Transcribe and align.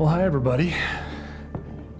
Well, 0.00 0.08
hi, 0.08 0.24
everybody. 0.24 0.74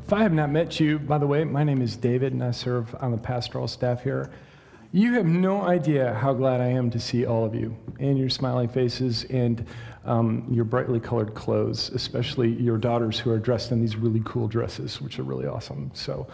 If 0.06 0.10
I 0.10 0.22
have 0.22 0.32
not 0.32 0.48
met 0.48 0.80
you, 0.80 0.98
by 0.98 1.18
the 1.18 1.26
way, 1.26 1.44
my 1.44 1.64
name 1.64 1.82
is 1.82 1.98
David 1.98 2.32
and 2.32 2.42
I 2.42 2.50
serve 2.50 2.96
on 2.98 3.10
the 3.10 3.18
pastoral 3.18 3.68
staff 3.68 4.02
here. 4.02 4.30
You 4.90 5.12
have 5.12 5.26
no 5.26 5.60
idea 5.60 6.14
how 6.14 6.32
glad 6.32 6.62
I 6.62 6.68
am 6.68 6.90
to 6.92 6.98
see 6.98 7.26
all 7.26 7.44
of 7.44 7.54
you 7.54 7.76
and 7.98 8.18
your 8.18 8.30
smiling 8.30 8.70
faces 8.70 9.24
and 9.24 9.66
um, 10.06 10.46
your 10.50 10.64
brightly 10.64 10.98
colored 10.98 11.34
clothes, 11.34 11.90
especially 11.90 12.48
your 12.54 12.78
daughters 12.78 13.20
who 13.20 13.30
are 13.32 13.38
dressed 13.38 13.70
in 13.70 13.82
these 13.82 13.96
really 13.96 14.22
cool 14.24 14.48
dresses, 14.48 14.98
which 15.02 15.18
are 15.18 15.24
really 15.24 15.46
awesome. 15.46 15.90
So 15.92 16.26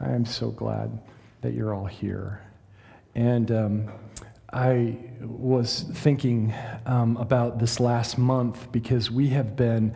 I 0.00 0.10
am 0.10 0.24
so 0.24 0.50
glad 0.50 0.90
that 1.42 1.54
you're 1.54 1.72
all 1.72 1.86
here. 1.86 2.42
And 3.14 3.52
um, 3.52 3.92
I 4.52 4.98
was 5.20 5.84
thinking 5.94 6.52
um, 6.84 7.16
about 7.18 7.60
this 7.60 7.78
last 7.78 8.18
month 8.18 8.72
because 8.72 9.08
we 9.08 9.28
have 9.28 9.54
been 9.54 9.94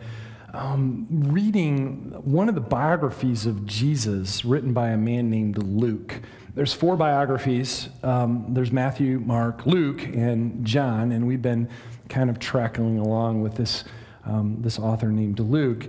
um, 0.53 1.07
reading 1.09 2.13
one 2.23 2.49
of 2.49 2.55
the 2.55 2.61
biographies 2.61 3.45
of 3.45 3.65
Jesus 3.65 4.45
written 4.45 4.73
by 4.73 4.89
a 4.89 4.97
man 4.97 5.29
named 5.29 5.57
Luke. 5.57 6.21
There's 6.55 6.73
four 6.73 6.95
biographies. 6.95 7.89
Um, 8.01 8.45
there's 8.49 8.71
Matthew, 8.71 9.19
Mark, 9.19 9.65
Luke, 9.65 10.01
and 10.03 10.65
John, 10.65 11.11
and 11.11 11.27
we've 11.27 11.41
been 11.41 11.69
kind 12.09 12.29
of 12.29 12.39
tracking 12.39 12.97
along 12.97 13.41
with 13.41 13.55
this, 13.55 13.83
um, 14.25 14.57
this 14.61 14.79
author 14.79 15.09
named 15.09 15.39
Luke. 15.39 15.87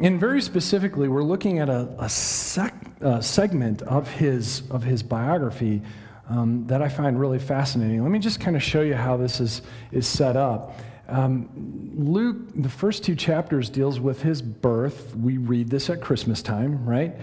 And 0.00 0.20
very 0.20 0.40
specifically, 0.40 1.08
we're 1.08 1.22
looking 1.22 1.58
at 1.58 1.68
a, 1.68 1.94
a 1.98 2.08
sec, 2.08 2.74
uh, 3.02 3.20
segment 3.20 3.82
of 3.82 4.08
his, 4.10 4.62
of 4.70 4.82
his 4.82 5.02
biography 5.02 5.82
um, 6.28 6.66
that 6.66 6.82
I 6.82 6.88
find 6.88 7.18
really 7.18 7.38
fascinating. 7.38 8.02
Let 8.02 8.10
me 8.10 8.18
just 8.18 8.40
kind 8.40 8.56
of 8.56 8.62
show 8.62 8.82
you 8.82 8.94
how 8.94 9.16
this 9.16 9.40
is, 9.40 9.62
is 9.92 10.06
set 10.06 10.36
up. 10.36 10.78
Um, 11.08 11.92
Luke, 11.96 12.36
the 12.54 12.68
first 12.68 13.04
two 13.04 13.14
chapters 13.14 13.70
deals 13.70 14.00
with 14.00 14.22
his 14.22 14.42
birth. 14.42 15.14
We 15.16 15.38
read 15.38 15.70
this 15.70 15.88
at 15.88 16.00
Christmas 16.00 16.42
time, 16.42 16.84
right? 16.84 17.14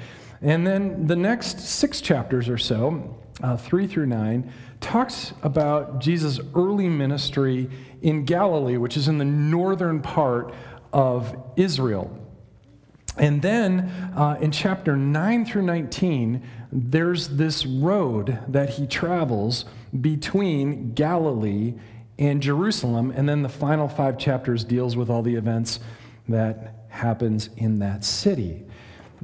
And 0.42 0.66
then 0.66 1.08
the 1.08 1.16
next 1.16 1.60
six 1.60 2.02
chapters 2.02 2.50
or 2.50 2.58
so, 2.58 3.18
uh, 3.42 3.58
three 3.58 3.88
through 3.88 4.08
nine, 4.08 4.52
talks 4.82 5.34
about 5.42 6.00
Jesus' 6.00 6.40
early 6.56 6.90
ministry 6.90 7.70
in 8.02 8.26
Galilee, 8.26 8.78
which 8.78 8.98
is 8.98 9.08
in 9.08 9.18
the 9.18 9.26
northern 9.26 10.02
part 10.02 10.54
of 10.92 11.36
Israel. 11.56 12.20
And 13.18 13.42
then 13.42 13.82
uh, 14.16 14.38
in 14.42 14.52
chapter 14.52 14.98
9 14.98 15.46
through 15.46 15.62
19, 15.62 16.42
there's 16.72 17.30
this 17.30 17.66
road 17.66 18.40
that 18.48 18.72
he 18.72 18.88
travels 18.88 19.66
between 20.02 20.94
Galilee 20.94 21.76
and 22.18 22.42
Jerusalem. 22.42 23.12
And 23.16 23.28
then 23.28 23.42
the 23.42 23.50
final 23.50 23.88
five 23.88 24.18
chapters 24.18 24.64
deals 24.64 24.96
with 24.96 25.10
all 25.10 25.22
the 25.22 25.36
events 25.36 25.80
that 26.28 26.86
happens 26.90 27.50
in 27.58 27.80
that 27.80 28.04
city. 28.04 28.64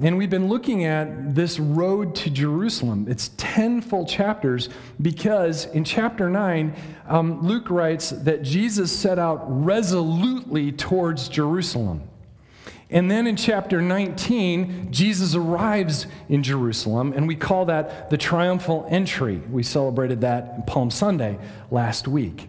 And 0.01 0.17
we've 0.17 0.29
been 0.29 0.47
looking 0.47 0.85
at 0.85 1.35
this 1.35 1.59
road 1.59 2.15
to 2.15 2.29
Jerusalem. 2.29 3.07
It's 3.09 3.31
10 3.35 3.81
full 3.81 4.05
chapters 4.05 4.69
because 5.01 5.65
in 5.65 5.83
chapter 5.83 6.29
9, 6.29 6.73
um, 7.07 7.41
Luke 7.45 7.69
writes 7.69 8.11
that 8.11 8.41
Jesus 8.41 8.97
set 8.97 9.19
out 9.19 9.43
resolutely 9.47 10.71
towards 10.71 11.27
Jerusalem. 11.27 12.03
And 12.89 13.11
then 13.11 13.27
in 13.27 13.35
chapter 13.35 13.81
19, 13.81 14.91
Jesus 14.91 15.35
arrives 15.35 16.07
in 16.27 16.41
Jerusalem, 16.41 17.13
and 17.15 17.27
we 17.27 17.35
call 17.35 17.65
that 17.65 18.09
the 18.09 18.17
triumphal 18.17 18.87
entry. 18.89 19.37
We 19.51 19.61
celebrated 19.61 20.21
that 20.21 20.65
Palm 20.65 20.89
Sunday 20.89 21.37
last 21.69 22.07
week. 22.07 22.48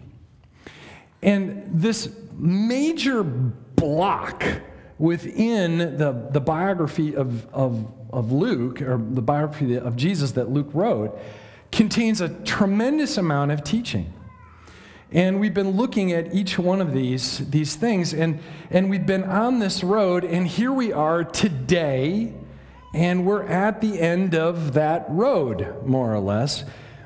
And 1.21 1.63
this 1.67 2.09
major 2.33 3.23
block 3.23 4.43
within 4.97 5.97
the, 5.97 6.27
the 6.31 6.39
biography 6.41 7.15
of, 7.15 7.47
of, 7.53 7.85
of 8.11 8.31
Luke, 8.31 8.81
or 8.81 8.97
the 8.97 9.21
biography 9.21 9.77
of 9.77 9.95
Jesus 9.95 10.31
that 10.33 10.49
Luke 10.49 10.69
wrote, 10.73 11.19
contains 11.71 12.21
a 12.21 12.29
tremendous 12.29 13.17
amount 13.17 13.51
of 13.51 13.63
teaching. 13.63 14.13
And 15.11 15.39
we've 15.39 15.53
been 15.53 15.71
looking 15.71 16.11
at 16.13 16.33
each 16.33 16.57
one 16.57 16.79
of 16.79 16.93
these, 16.93 17.49
these 17.49 17.75
things, 17.75 18.13
and, 18.13 18.39
and 18.69 18.89
we've 18.89 19.05
been 19.05 19.23
on 19.23 19.59
this 19.59 19.83
road, 19.83 20.23
and 20.23 20.47
here 20.47 20.71
we 20.71 20.93
are 20.93 21.23
today, 21.23 22.33
and 22.93 23.25
we're 23.25 23.43
at 23.43 23.81
the 23.81 23.99
end 23.99 24.35
of 24.35 24.73
that 24.73 25.05
road, 25.09 25.85
more 25.85 26.13
or 26.13 26.19
less. 26.19 26.63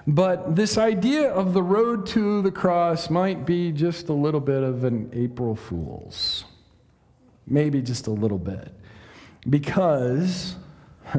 But 0.07 0.55
this 0.55 0.77
idea 0.77 1.31
of 1.31 1.53
the 1.53 1.63
road 1.63 2.05
to 2.07 2.41
the 2.41 2.51
cross 2.51 3.09
might 3.09 3.45
be 3.45 3.71
just 3.71 4.09
a 4.09 4.13
little 4.13 4.39
bit 4.39 4.61
of 4.61 4.83
an 4.83 5.09
April 5.13 5.55
Fool's. 5.55 6.45
Maybe 7.47 7.81
just 7.81 8.07
a 8.07 8.11
little 8.11 8.37
bit. 8.37 8.71
Because 9.49 10.55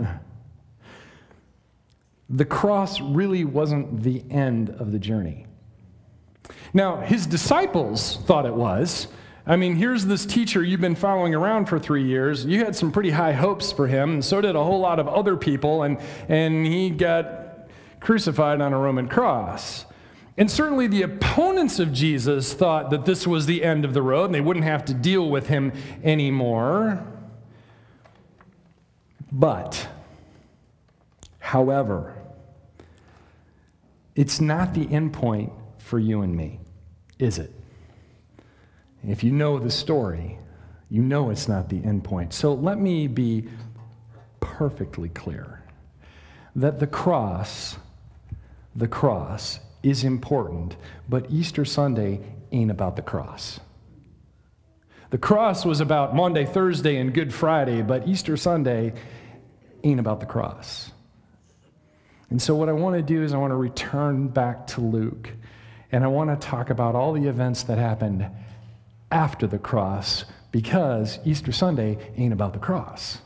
the 2.30 2.44
cross 2.44 3.00
really 3.00 3.44
wasn't 3.44 4.02
the 4.02 4.22
end 4.30 4.70
of 4.70 4.92
the 4.92 4.98
journey. 4.98 5.46
Now, 6.72 7.00
his 7.00 7.26
disciples 7.26 8.18
thought 8.26 8.46
it 8.46 8.54
was. 8.54 9.08
I 9.48 9.56
mean, 9.56 9.76
here's 9.76 10.06
this 10.06 10.26
teacher 10.26 10.62
you've 10.62 10.80
been 10.80 10.96
following 10.96 11.34
around 11.34 11.66
for 11.66 11.78
three 11.78 12.04
years. 12.04 12.44
You 12.44 12.64
had 12.64 12.74
some 12.74 12.90
pretty 12.92 13.10
high 13.10 13.32
hopes 13.32 13.72
for 13.72 13.86
him, 13.86 14.14
and 14.14 14.24
so 14.24 14.40
did 14.40 14.56
a 14.56 14.62
whole 14.62 14.80
lot 14.80 14.98
of 14.98 15.08
other 15.08 15.36
people, 15.36 15.84
and, 15.84 15.98
and 16.28 16.66
he 16.66 16.90
got 16.90 17.45
crucified 18.06 18.60
on 18.60 18.72
a 18.72 18.78
Roman 18.78 19.08
cross. 19.08 19.84
And 20.38 20.48
certainly 20.48 20.86
the 20.86 21.02
opponents 21.02 21.80
of 21.80 21.92
Jesus 21.92 22.54
thought 22.54 22.90
that 22.90 23.04
this 23.04 23.26
was 23.26 23.46
the 23.46 23.64
end 23.64 23.84
of 23.84 23.94
the 23.94 24.02
road 24.02 24.26
and 24.26 24.34
they 24.34 24.40
wouldn't 24.40 24.64
have 24.64 24.84
to 24.84 24.94
deal 24.94 25.28
with 25.28 25.48
him 25.48 25.72
anymore. 26.04 27.04
But, 29.32 29.88
however, 31.40 32.14
it's 34.14 34.40
not 34.40 34.72
the 34.72 34.88
end 34.88 35.12
point 35.12 35.52
for 35.78 35.98
you 35.98 36.22
and 36.22 36.36
me, 36.36 36.60
is 37.18 37.40
it? 37.40 37.52
If 39.04 39.24
you 39.24 39.32
know 39.32 39.58
the 39.58 39.68
story, 39.68 40.38
you 40.90 41.02
know 41.02 41.30
it's 41.30 41.48
not 41.48 41.70
the 41.70 41.82
end 41.82 42.04
point. 42.04 42.32
So 42.32 42.54
let 42.54 42.78
me 42.78 43.08
be 43.08 43.48
perfectly 44.38 45.08
clear 45.08 45.64
that 46.54 46.78
the 46.78 46.86
cross 46.86 47.78
the 48.76 48.86
cross 48.86 49.58
is 49.82 50.04
important, 50.04 50.76
but 51.08 51.30
Easter 51.30 51.64
Sunday 51.64 52.20
ain't 52.52 52.70
about 52.70 52.96
the 52.96 53.02
cross. 53.02 53.58
The 55.10 55.18
cross 55.18 55.64
was 55.64 55.80
about 55.80 56.14
Maundy 56.14 56.44
Thursday, 56.44 56.96
and 56.96 57.14
Good 57.14 57.32
Friday, 57.32 57.80
but 57.80 58.06
Easter 58.06 58.36
Sunday 58.36 58.92
ain't 59.82 60.00
about 60.00 60.20
the 60.20 60.26
cross. 60.26 60.92
And 62.28 62.42
so, 62.42 62.54
what 62.54 62.68
I 62.68 62.72
want 62.72 62.96
to 62.96 63.02
do 63.02 63.22
is, 63.22 63.32
I 63.32 63.38
want 63.38 63.52
to 63.52 63.56
return 63.56 64.28
back 64.28 64.66
to 64.68 64.80
Luke, 64.80 65.30
and 65.90 66.04
I 66.04 66.08
want 66.08 66.28
to 66.28 66.46
talk 66.46 66.70
about 66.70 66.94
all 66.94 67.12
the 67.12 67.28
events 67.28 67.62
that 67.64 67.78
happened 67.78 68.28
after 69.10 69.46
the 69.46 69.58
cross, 69.58 70.24
because 70.50 71.18
Easter 71.24 71.52
Sunday 71.52 72.12
ain't 72.16 72.32
about 72.32 72.52
the 72.52 72.58
cross. 72.58 73.18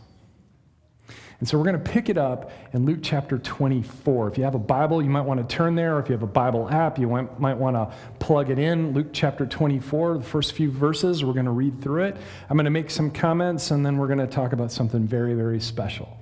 And 1.41 1.49
so 1.49 1.57
we're 1.57 1.65
going 1.65 1.83
to 1.83 1.91
pick 1.91 2.11
it 2.11 2.19
up 2.19 2.51
in 2.75 2.85
Luke 2.85 2.99
chapter 3.01 3.39
24. 3.39 4.29
If 4.29 4.37
you 4.37 4.45
have 4.45 4.55
a 4.55 4.59
Bible, 4.59 5.01
you 5.03 5.09
might 5.09 5.23
want 5.23 5.41
to 5.41 5.57
turn 5.57 5.75
there. 5.75 5.99
If 5.99 6.11
you 6.11 6.13
have 6.13 6.23
a 6.23 6.27
Bible 6.27 6.69
app, 6.69 6.99
you 6.99 7.09
might 7.09 7.57
want 7.57 7.77
to 7.77 7.91
plug 8.19 8.51
it 8.51 8.59
in. 8.59 8.93
Luke 8.93 9.07
chapter 9.15 9.47
24, 9.47 10.19
the 10.19 10.23
first 10.23 10.53
few 10.53 10.71
verses, 10.71 11.25
we're 11.25 11.33
going 11.33 11.47
to 11.47 11.51
read 11.51 11.81
through 11.81 12.05
it. 12.05 12.19
I'm 12.51 12.59
going 12.59 12.67
to 12.67 12.71
make 12.71 12.91
some 12.91 13.11
comments, 13.11 13.71
and 13.71 13.85
then 13.87 13.97
we're 13.97 14.07
going 14.07 14.19
to 14.19 14.27
talk 14.27 14.53
about 14.53 14.71
something 14.71 15.07
very, 15.07 15.33
very 15.33 15.61
special. 15.61 16.15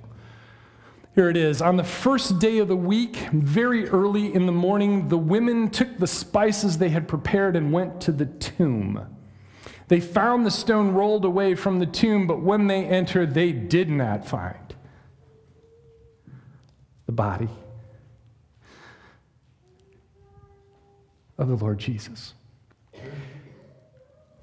Here 1.15 1.29
it 1.29 1.35
is. 1.35 1.61
On 1.61 1.75
the 1.75 1.83
first 1.83 2.39
day 2.39 2.59
of 2.59 2.69
the 2.69 2.77
week, 2.77 3.17
very 3.33 3.89
early 3.89 4.33
in 4.33 4.45
the 4.45 4.53
morning, 4.53 5.09
the 5.09 5.17
women 5.17 5.69
took 5.69 5.97
the 5.97 6.07
spices 6.07 6.77
they 6.77 6.87
had 6.87 7.09
prepared 7.09 7.57
and 7.57 7.73
went 7.73 7.99
to 8.01 8.13
the 8.13 8.25
tomb. 8.25 9.05
They 9.89 9.99
found 9.99 10.45
the 10.45 10.51
stone 10.51 10.93
rolled 10.93 11.25
away 11.25 11.55
from 11.55 11.79
the 11.79 11.85
tomb, 11.87 12.25
but 12.25 12.39
when 12.39 12.67
they 12.67 12.85
entered, 12.85 13.33
they 13.33 13.51
did 13.51 13.89
not 13.89 14.25
find 14.25 14.55
the 17.09 17.13
body 17.13 17.49
of 21.39 21.47
the 21.47 21.55
Lord 21.55 21.79
Jesus. 21.79 22.35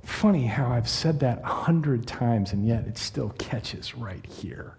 Funny 0.02 0.46
how 0.46 0.72
I've 0.72 0.88
said 0.88 1.20
that 1.20 1.42
a 1.44 1.46
hundred 1.46 2.08
times 2.08 2.52
and 2.52 2.66
yet 2.66 2.88
it 2.88 2.98
still 2.98 3.28
catches 3.38 3.94
right 3.94 4.26
here. 4.26 4.74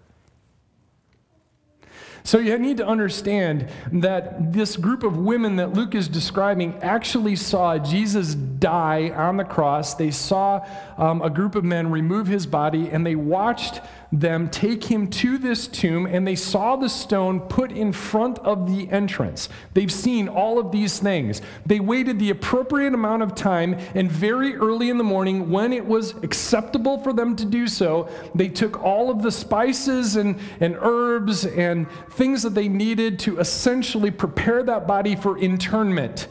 So 2.24 2.38
you 2.38 2.58
need 2.58 2.76
to 2.76 2.86
understand 2.86 3.70
that 3.90 4.52
this 4.52 4.76
group 4.76 5.02
of 5.02 5.16
women 5.16 5.56
that 5.56 5.72
Luke 5.72 5.94
is 5.94 6.08
describing 6.08 6.74
actually 6.82 7.36
saw 7.36 7.78
Jesus 7.78 8.34
die 8.34 9.08
on 9.08 9.38
the 9.38 9.44
cross. 9.44 9.94
They 9.94 10.10
saw 10.10 10.66
um, 10.98 11.22
a 11.22 11.30
group 11.30 11.54
of 11.54 11.64
men 11.64 11.90
remove 11.90 12.26
his 12.26 12.44
body, 12.44 12.90
and 12.90 13.06
they 13.06 13.14
watched 13.14 13.80
them 14.10 14.48
take 14.48 14.84
him 14.84 15.06
to 15.08 15.36
this 15.36 15.66
tomb, 15.66 16.06
and 16.06 16.26
they 16.26 16.34
saw 16.34 16.76
the 16.76 16.88
stone 16.88 17.40
put 17.40 17.70
in 17.70 17.92
front 17.92 18.38
of 18.38 18.66
the 18.66 18.90
entrance. 18.90 19.50
They've 19.74 19.92
seen 19.92 20.28
all 20.28 20.58
of 20.58 20.72
these 20.72 20.98
things. 20.98 21.42
They 21.66 21.78
waited 21.78 22.18
the 22.18 22.30
appropriate 22.30 22.94
amount 22.94 23.22
of 23.22 23.34
time, 23.34 23.74
and 23.94 24.10
very 24.10 24.54
early 24.56 24.88
in 24.88 24.96
the 24.96 25.04
morning, 25.04 25.50
when 25.50 25.74
it 25.74 25.84
was 25.84 26.12
acceptable 26.22 26.98
for 27.02 27.12
them 27.12 27.36
to 27.36 27.44
do 27.44 27.66
so, 27.66 28.08
they 28.34 28.48
took 28.48 28.82
all 28.82 29.10
of 29.10 29.22
the 29.22 29.30
spices 29.30 30.16
and, 30.16 30.38
and 30.60 30.76
herbs 30.80 31.44
and 31.44 31.86
things 32.12 32.42
that 32.42 32.54
they 32.54 32.68
needed 32.68 33.18
to 33.20 33.38
essentially 33.38 34.10
prepare 34.10 34.62
that 34.62 34.86
body 34.86 35.16
for 35.16 35.36
internment. 35.36 36.28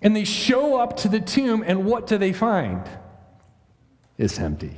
And 0.00 0.16
they 0.16 0.24
show 0.24 0.80
up 0.80 0.96
to 0.98 1.08
the 1.08 1.20
tomb, 1.20 1.62
and 1.66 1.84
what 1.84 2.06
do 2.06 2.16
they 2.16 2.32
find? 2.32 2.88
It's 4.16 4.38
empty. 4.38 4.76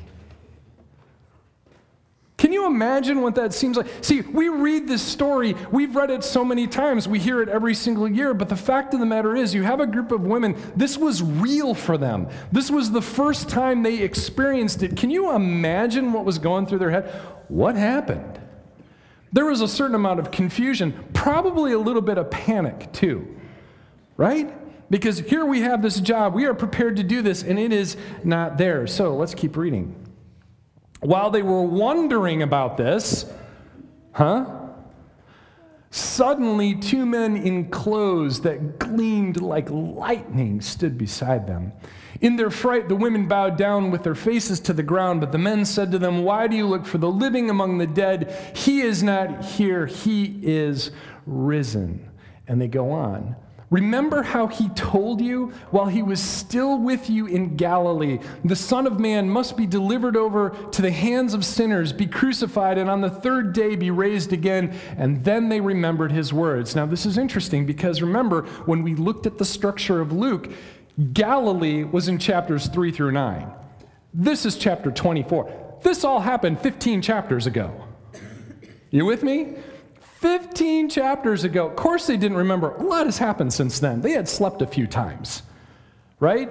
Can 2.44 2.52
you 2.52 2.66
imagine 2.66 3.22
what 3.22 3.36
that 3.36 3.54
seems 3.54 3.78
like? 3.78 3.86
See, 4.02 4.20
we 4.20 4.50
read 4.50 4.86
this 4.86 5.00
story, 5.00 5.56
we've 5.72 5.96
read 5.96 6.10
it 6.10 6.22
so 6.22 6.44
many 6.44 6.66
times, 6.66 7.08
we 7.08 7.18
hear 7.18 7.40
it 7.40 7.48
every 7.48 7.74
single 7.74 8.06
year, 8.06 8.34
but 8.34 8.50
the 8.50 8.54
fact 8.54 8.92
of 8.92 9.00
the 9.00 9.06
matter 9.06 9.34
is, 9.34 9.54
you 9.54 9.62
have 9.62 9.80
a 9.80 9.86
group 9.86 10.12
of 10.12 10.20
women, 10.26 10.54
this 10.76 10.98
was 10.98 11.22
real 11.22 11.72
for 11.72 11.96
them. 11.96 12.28
This 12.52 12.70
was 12.70 12.90
the 12.90 13.00
first 13.00 13.48
time 13.48 13.82
they 13.82 14.00
experienced 14.00 14.82
it. 14.82 14.94
Can 14.94 15.08
you 15.08 15.34
imagine 15.34 16.12
what 16.12 16.26
was 16.26 16.38
going 16.38 16.66
through 16.66 16.80
their 16.80 16.90
head? 16.90 17.10
What 17.48 17.76
happened? 17.76 18.38
There 19.32 19.46
was 19.46 19.62
a 19.62 19.68
certain 19.68 19.94
amount 19.94 20.20
of 20.20 20.30
confusion, 20.30 20.92
probably 21.14 21.72
a 21.72 21.78
little 21.78 22.02
bit 22.02 22.18
of 22.18 22.30
panic 22.30 22.92
too, 22.92 23.26
right? 24.18 24.52
Because 24.90 25.18
here 25.18 25.46
we 25.46 25.62
have 25.62 25.80
this 25.80 25.98
job, 25.98 26.34
we 26.34 26.44
are 26.44 26.52
prepared 26.52 26.96
to 26.96 27.02
do 27.02 27.22
this, 27.22 27.42
and 27.42 27.58
it 27.58 27.72
is 27.72 27.96
not 28.22 28.58
there. 28.58 28.86
So 28.86 29.16
let's 29.16 29.34
keep 29.34 29.56
reading. 29.56 30.03
While 31.04 31.30
they 31.30 31.42
were 31.42 31.62
wondering 31.62 32.40
about 32.40 32.78
this, 32.78 33.30
huh? 34.12 34.46
Suddenly, 35.90 36.76
two 36.76 37.04
men 37.04 37.36
in 37.36 37.68
clothes 37.68 38.40
that 38.40 38.78
gleamed 38.78 39.42
like 39.42 39.68
lightning 39.68 40.62
stood 40.62 40.96
beside 40.96 41.46
them. 41.46 41.72
In 42.22 42.36
their 42.36 42.48
fright, 42.48 42.88
the 42.88 42.96
women 42.96 43.28
bowed 43.28 43.58
down 43.58 43.90
with 43.90 44.02
their 44.02 44.14
faces 44.14 44.60
to 44.60 44.72
the 44.72 44.82
ground, 44.82 45.20
but 45.20 45.30
the 45.30 45.36
men 45.36 45.66
said 45.66 45.92
to 45.92 45.98
them, 45.98 46.24
Why 46.24 46.46
do 46.46 46.56
you 46.56 46.66
look 46.66 46.86
for 46.86 46.96
the 46.96 47.10
living 47.10 47.50
among 47.50 47.76
the 47.76 47.86
dead? 47.86 48.34
He 48.56 48.80
is 48.80 49.02
not 49.02 49.44
here, 49.44 49.84
he 49.84 50.38
is 50.42 50.90
risen. 51.26 52.08
And 52.48 52.62
they 52.62 52.68
go 52.68 52.92
on. 52.92 53.36
Remember 53.74 54.22
how 54.22 54.46
he 54.46 54.68
told 54.68 55.20
you 55.20 55.48
while 55.72 55.86
he 55.86 56.00
was 56.00 56.22
still 56.22 56.78
with 56.78 57.10
you 57.10 57.26
in 57.26 57.56
Galilee, 57.56 58.20
the 58.44 58.54
Son 58.54 58.86
of 58.86 59.00
Man 59.00 59.28
must 59.28 59.56
be 59.56 59.66
delivered 59.66 60.16
over 60.16 60.50
to 60.70 60.80
the 60.80 60.92
hands 60.92 61.34
of 61.34 61.44
sinners, 61.44 61.92
be 61.92 62.06
crucified, 62.06 62.78
and 62.78 62.88
on 62.88 63.00
the 63.00 63.10
third 63.10 63.52
day 63.52 63.74
be 63.74 63.90
raised 63.90 64.32
again. 64.32 64.78
And 64.96 65.24
then 65.24 65.48
they 65.48 65.60
remembered 65.60 66.12
his 66.12 66.32
words. 66.32 66.76
Now, 66.76 66.86
this 66.86 67.04
is 67.04 67.18
interesting 67.18 67.66
because 67.66 68.00
remember, 68.00 68.42
when 68.64 68.84
we 68.84 68.94
looked 68.94 69.26
at 69.26 69.38
the 69.38 69.44
structure 69.44 70.00
of 70.00 70.12
Luke, 70.12 70.52
Galilee 71.12 71.82
was 71.82 72.06
in 72.06 72.20
chapters 72.20 72.68
3 72.68 72.92
through 72.92 73.10
9. 73.10 73.52
This 74.12 74.46
is 74.46 74.56
chapter 74.56 74.92
24. 74.92 75.80
This 75.82 76.04
all 76.04 76.20
happened 76.20 76.60
15 76.60 77.02
chapters 77.02 77.48
ago. 77.48 77.74
You 78.92 79.04
with 79.04 79.24
me? 79.24 79.56
15 80.24 80.88
chapters 80.88 81.44
ago. 81.44 81.66
Of 81.66 81.76
course, 81.76 82.06
they 82.06 82.16
didn't 82.16 82.38
remember. 82.38 82.70
A 82.76 82.82
lot 82.82 83.04
has 83.04 83.18
happened 83.18 83.52
since 83.52 83.78
then. 83.78 84.00
They 84.00 84.12
had 84.12 84.26
slept 84.26 84.62
a 84.62 84.66
few 84.66 84.86
times, 84.86 85.42
right? 86.18 86.50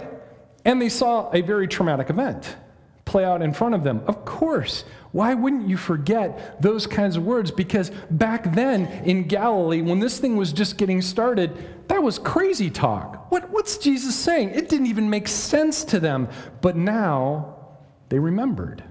And 0.63 0.79
they 0.79 0.89
saw 0.89 1.31
a 1.31 1.41
very 1.41 1.67
traumatic 1.67 2.11
event 2.11 2.55
play 3.05 3.25
out 3.25 3.41
in 3.41 3.51
front 3.51 3.73
of 3.73 3.83
them. 3.83 4.03
Of 4.05 4.25
course. 4.25 4.85
Why 5.11 5.33
wouldn't 5.33 5.67
you 5.67 5.77
forget 5.77 6.61
those 6.61 6.85
kinds 6.85 7.15
of 7.15 7.25
words? 7.25 7.49
Because 7.49 7.89
back 8.11 8.53
then 8.53 8.85
in 9.05 9.23
Galilee, 9.27 9.81
when 9.81 9.99
this 9.99 10.19
thing 10.19 10.35
was 10.35 10.53
just 10.53 10.77
getting 10.77 11.01
started, 11.01 11.87
that 11.87 12.03
was 12.03 12.19
crazy 12.19 12.69
talk. 12.69 13.31
What, 13.31 13.49
what's 13.49 13.79
Jesus 13.79 14.15
saying? 14.15 14.51
It 14.51 14.69
didn't 14.69 14.85
even 14.85 15.09
make 15.09 15.27
sense 15.27 15.83
to 15.85 15.99
them. 15.99 16.29
But 16.61 16.75
now 16.75 17.55
they 18.09 18.19
remembered. 18.19 18.83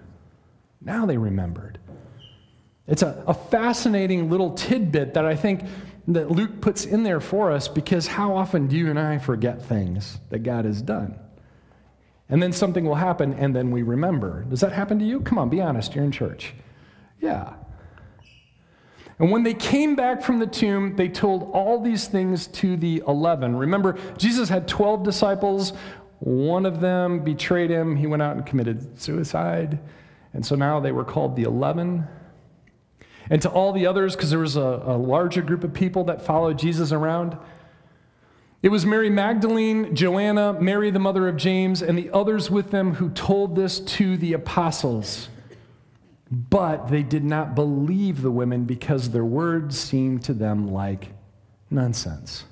Now 0.81 1.06
they 1.06 1.19
remembered. 1.19 1.79
It's 2.87 3.02
a, 3.02 3.23
a 3.26 3.34
fascinating 3.34 4.31
little 4.31 4.55
tidbit 4.55 5.14
that 5.14 5.25
I 5.25 5.37
think 5.37 5.62
that 6.08 6.31
Luke 6.31 6.61
puts 6.61 6.84
in 6.84 7.05
there 7.05 7.20
for 7.20 7.52
us 7.52 7.69
because 7.69 8.06
how 8.06 8.37
often 8.37 8.67
do 8.67 8.76
you 8.76 8.90
and 8.90 8.99
I 8.99 9.19
forget 9.19 9.64
things 9.64 10.19
that 10.31 10.40
God 10.40 10.64
has 10.64 10.82
done? 10.82 11.19
And 12.29 12.43
then 12.43 12.52
something 12.52 12.84
will 12.84 12.96
happen 12.96 13.34
and 13.34 13.55
then 13.55 13.70
we 13.70 13.82
remember. 13.82 14.44
Does 14.44 14.61
that 14.61 14.73
happen 14.73 14.99
to 14.99 15.05
you? 15.05 15.20
Come 15.20 15.38
on, 15.38 15.49
be 15.49 15.61
honest. 15.61 15.94
You're 15.94 16.05
in 16.05 16.12
church. 16.12 16.55
Yeah. 17.20 17.55
And 19.19 19.31
when 19.31 19.44
they 19.44 19.55
came 19.55 19.94
back 19.94 20.23
from 20.23 20.40
the 20.40 20.46
tomb, 20.46 20.96
they 20.96 21.08
told 21.08 21.50
all 21.52 21.81
these 21.81 22.08
things 22.08 22.49
to 22.49 22.76
the 22.76 23.02
11. 23.06 23.55
Remember, 23.55 23.96
Jesus 24.17 24.49
had 24.49 24.67
12 24.67 25.05
disciples. 25.05 25.75
One 26.19 26.67
of 26.67 26.81
them 26.81 27.20
betrayed 27.23 27.70
him. 27.70 27.94
He 27.94 28.06
went 28.08 28.23
out 28.23 28.37
and 28.37 28.44
committed 28.44 29.00
suicide. 29.00 29.79
And 30.32 30.44
so 30.44 30.56
now 30.56 30.81
they 30.81 30.90
were 30.90 31.05
called 31.05 31.37
the 31.37 31.43
11. 31.44 32.08
And 33.32 33.40
to 33.40 33.49
all 33.49 33.73
the 33.73 33.87
others, 33.87 34.14
because 34.14 34.29
there 34.29 34.38
was 34.38 34.56
a, 34.56 34.61
a 34.61 34.99
larger 34.99 35.40
group 35.40 35.64
of 35.64 35.73
people 35.73 36.05
that 36.05 36.20
followed 36.20 36.58
Jesus 36.58 36.93
around, 36.93 37.38
it 38.62 38.69
was 38.69 38.84
Mary 38.84 39.08
Magdalene, 39.08 39.96
Joanna, 39.96 40.52
Mary, 40.61 40.90
the 40.90 40.99
mother 40.99 41.26
of 41.26 41.38
James, 41.38 41.81
and 41.81 41.96
the 41.96 42.11
others 42.11 42.50
with 42.50 42.70
them 42.73 42.96
who 42.96 43.08
told 43.08 43.56
this 43.56 43.81
to 43.81 44.19
the 44.19 44.34
apostles. 44.34 45.31
But 46.31 46.88
they 46.88 47.02
did 47.02 47.25
not 47.25 47.55
believe 47.55 48.20
the 48.20 48.31
women 48.31 48.64
because 48.64 49.08
their 49.08 49.25
words 49.25 49.79
seemed 49.81 50.23
to 50.25 50.34
them 50.34 50.69
like 50.69 51.08
nonsense. 51.70 52.44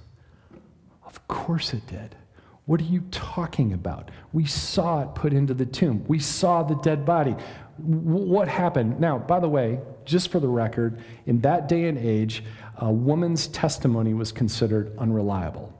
Of 1.04 1.28
course 1.28 1.74
it 1.74 1.86
did. 1.88 2.16
What 2.64 2.80
are 2.80 2.84
you 2.84 3.02
talking 3.10 3.74
about? 3.74 4.10
We 4.32 4.46
saw 4.46 5.02
it 5.02 5.14
put 5.14 5.34
into 5.34 5.52
the 5.52 5.66
tomb. 5.66 6.06
We 6.08 6.20
saw 6.20 6.62
the 6.62 6.76
dead 6.76 7.04
body. 7.04 7.36
What 7.82 8.48
happened? 8.48 9.00
Now, 9.00 9.18
by 9.18 9.40
the 9.40 9.48
way, 9.48 9.80
just 10.04 10.30
for 10.30 10.40
the 10.40 10.48
record, 10.48 11.02
in 11.26 11.40
that 11.40 11.68
day 11.68 11.84
and 11.84 11.98
age, 11.98 12.44
a 12.76 12.90
woman's 12.90 13.46
testimony 13.48 14.14
was 14.14 14.32
considered 14.32 14.96
unreliable. 14.98 15.72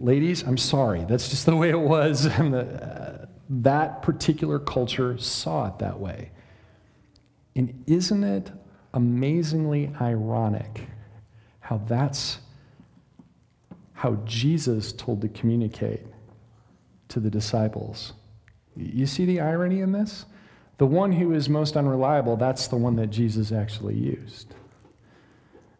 Ladies, 0.00 0.42
I'm 0.42 0.58
sorry. 0.58 1.04
That's 1.04 1.28
just 1.28 1.46
the 1.46 1.56
way 1.56 1.70
it 1.70 1.80
was. 1.80 2.26
uh, 2.26 3.26
that 3.48 4.02
particular 4.02 4.58
culture 4.58 5.18
saw 5.18 5.66
it 5.68 5.78
that 5.78 5.98
way. 5.98 6.30
And 7.56 7.84
isn't 7.86 8.24
it 8.24 8.50
amazingly 8.92 9.92
ironic 10.00 10.88
how 11.60 11.78
that's 11.78 12.38
how 13.92 14.14
Jesus 14.24 14.92
told 14.92 15.20
to 15.22 15.28
communicate 15.28 16.02
to 17.08 17.20
the 17.20 17.30
disciples? 17.30 18.12
You 18.76 19.06
see 19.06 19.24
the 19.24 19.40
irony 19.40 19.80
in 19.80 19.92
this? 19.92 20.26
The 20.78 20.86
one 20.86 21.12
who 21.12 21.32
is 21.32 21.48
most 21.48 21.76
unreliable, 21.76 22.36
that's 22.36 22.66
the 22.66 22.76
one 22.76 22.96
that 22.96 23.08
Jesus 23.08 23.52
actually 23.52 23.94
used. 23.94 24.54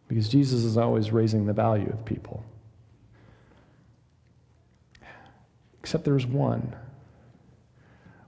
Because 0.07 0.29
Jesus 0.29 0.63
is 0.63 0.77
always 0.77 1.11
raising 1.11 1.45
the 1.45 1.53
value 1.53 1.89
of 1.89 2.05
people. 2.05 2.43
Except 5.79 6.03
there's 6.03 6.25
one. 6.25 6.75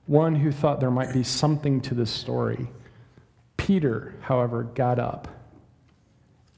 One 0.05 0.36
who 0.36 0.51
thought 0.51 0.79
there 0.79 0.91
might 0.91 1.13
be 1.13 1.24
something 1.24 1.81
to 1.81 1.93
this 1.93 2.12
story. 2.12 2.67
Peter, 3.57 4.15
however, 4.21 4.63
got 4.63 5.00
up 5.00 5.27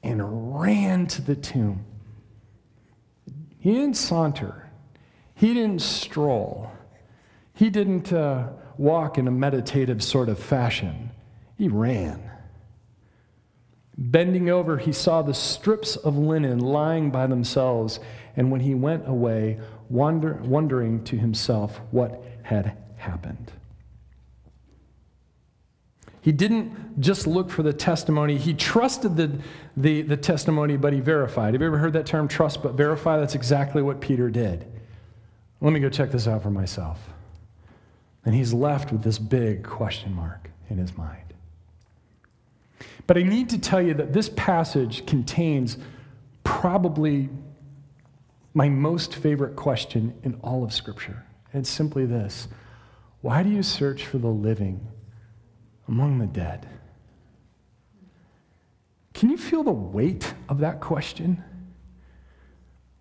and 0.02 0.60
ran 0.60 1.06
to 1.08 1.22
the 1.22 1.34
tomb. 1.34 1.84
He 3.58 3.72
didn't 3.72 3.96
saunter, 3.96 4.70
he 5.34 5.52
didn't 5.52 5.82
stroll, 5.82 6.70
he 7.52 7.68
didn't 7.68 8.12
uh, 8.12 8.48
walk 8.80 9.18
in 9.18 9.28
a 9.28 9.30
meditative 9.30 10.02
sort 10.02 10.30
of 10.30 10.38
fashion. 10.38 11.10
He 11.58 11.68
ran. 11.68 12.30
Bending 13.98 14.48
over, 14.48 14.78
he 14.78 14.92
saw 14.92 15.20
the 15.20 15.34
strips 15.34 15.96
of 15.96 16.16
linen 16.16 16.58
lying 16.58 17.10
by 17.10 17.26
themselves, 17.26 18.00
and 18.34 18.50
when 18.50 18.62
he 18.62 18.74
went 18.74 19.06
away, 19.06 19.60
wonder, 19.90 20.40
wondering 20.42 21.04
to 21.04 21.16
himself 21.18 21.78
what 21.90 22.24
had 22.42 22.74
happened. 22.96 23.52
He 26.22 26.32
didn't 26.32 27.00
just 27.00 27.26
look 27.26 27.50
for 27.50 27.62
the 27.62 27.74
testimony, 27.74 28.38
he 28.38 28.54
trusted 28.54 29.14
the, 29.14 29.38
the, 29.76 30.00
the 30.00 30.16
testimony, 30.16 30.78
but 30.78 30.94
he 30.94 31.00
verified. 31.00 31.52
Have 31.52 31.60
you 31.60 31.66
ever 31.66 31.76
heard 31.76 31.92
that 31.92 32.06
term, 32.06 32.28
trust 32.28 32.62
but 32.62 32.72
verify? 32.72 33.18
That's 33.18 33.34
exactly 33.34 33.82
what 33.82 34.00
Peter 34.00 34.30
did. 34.30 34.66
Let 35.60 35.74
me 35.74 35.80
go 35.80 35.90
check 35.90 36.10
this 36.10 36.26
out 36.26 36.42
for 36.42 36.50
myself. 36.50 36.98
And 38.24 38.34
he's 38.34 38.52
left 38.52 38.92
with 38.92 39.02
this 39.02 39.18
big 39.18 39.64
question 39.64 40.14
mark 40.14 40.50
in 40.68 40.78
his 40.78 40.96
mind. 40.96 41.34
But 43.06 43.18
I 43.18 43.22
need 43.22 43.48
to 43.50 43.58
tell 43.58 43.82
you 43.82 43.94
that 43.94 44.12
this 44.12 44.28
passage 44.28 45.04
contains 45.06 45.78
probably 46.44 47.28
my 48.54 48.68
most 48.68 49.14
favorite 49.14 49.56
question 49.56 50.14
in 50.22 50.34
all 50.42 50.62
of 50.64 50.72
Scripture. 50.72 51.24
And 51.52 51.62
it's 51.62 51.70
simply 51.70 52.06
this 52.06 52.48
Why 53.20 53.42
do 53.42 53.50
you 53.50 53.62
search 53.62 54.06
for 54.06 54.18
the 54.18 54.28
living 54.28 54.86
among 55.88 56.18
the 56.18 56.26
dead? 56.26 56.68
Can 59.12 59.28
you 59.30 59.36
feel 59.36 59.62
the 59.62 59.72
weight 59.72 60.32
of 60.48 60.60
that 60.60 60.80
question? 60.80 61.42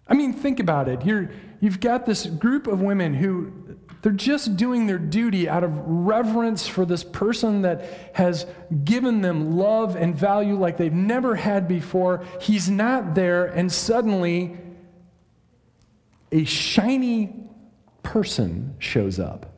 I 0.10 0.16
mean, 0.16 0.34
think 0.34 0.60
about 0.60 0.90
it. 0.90 1.06
You're, 1.06 1.30
you've 1.62 1.80
got 1.80 2.06
this 2.06 2.26
group 2.26 2.66
of 2.66 2.82
women 2.82 3.14
who 3.14 3.54
they're 4.02 4.12
just 4.12 4.56
doing 4.56 4.88
their 4.88 4.98
duty 4.98 5.48
out 5.48 5.64
of 5.64 5.78
reverence 5.86 6.68
for 6.68 6.86
this 6.86 7.04
person 7.04 7.62
that 7.62 8.12
has 8.14 8.46
given 8.84 9.22
them 9.22 9.58
love 9.58 9.96
and 9.96 10.16
value 10.16 10.56
like 10.56 10.78
they've 10.78 10.92
never 10.92 11.36
had 11.36 11.68
before. 11.68 12.26
He's 12.42 12.70
not 12.70 13.14
there, 13.14 13.46
and 13.46 13.72
suddenly 13.72 14.58
a 16.32 16.46
shiny 16.46 17.36
person 18.02 18.76
shows 18.80 19.20
up 19.20 19.52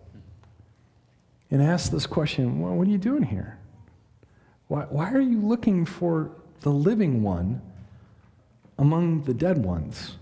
and 1.51 1.61
asks 1.61 1.89
this 1.89 2.07
question 2.07 2.59
well, 2.59 2.73
What 2.73 2.87
are 2.87 2.91
you 2.91 2.97
doing 2.97 3.23
here? 3.23 3.59
Why, 4.67 4.83
why 4.89 5.11
are 5.11 5.21
you 5.21 5.39
looking 5.39 5.85
for 5.85 6.31
the 6.61 6.71
living 6.71 7.21
one 7.21 7.61
among 8.79 9.23
the 9.23 9.33
dead 9.33 9.59
ones? 9.63 10.17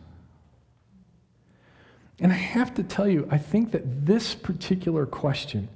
And 2.21 2.31
I 2.31 2.35
have 2.35 2.73
to 2.75 2.83
tell 2.83 3.07
you, 3.07 3.27
I 3.31 3.37
think 3.37 3.71
that 3.71 4.05
this 4.05 4.35
particular 4.35 5.05
question 5.05 5.69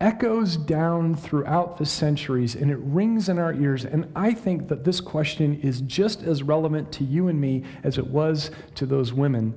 echoes 0.00 0.56
down 0.56 1.14
throughout 1.14 1.76
the 1.76 1.86
centuries 1.86 2.54
and 2.54 2.70
it 2.70 2.78
rings 2.78 3.28
in 3.28 3.38
our 3.38 3.52
ears. 3.52 3.84
And 3.84 4.10
I 4.14 4.32
think 4.32 4.68
that 4.68 4.84
this 4.84 5.00
question 5.00 5.60
is 5.60 5.80
just 5.82 6.22
as 6.22 6.42
relevant 6.42 6.92
to 6.92 7.04
you 7.04 7.28
and 7.28 7.40
me 7.40 7.64
as 7.82 7.98
it 7.98 8.06
was 8.06 8.50
to 8.76 8.86
those 8.86 9.12
women 9.12 9.54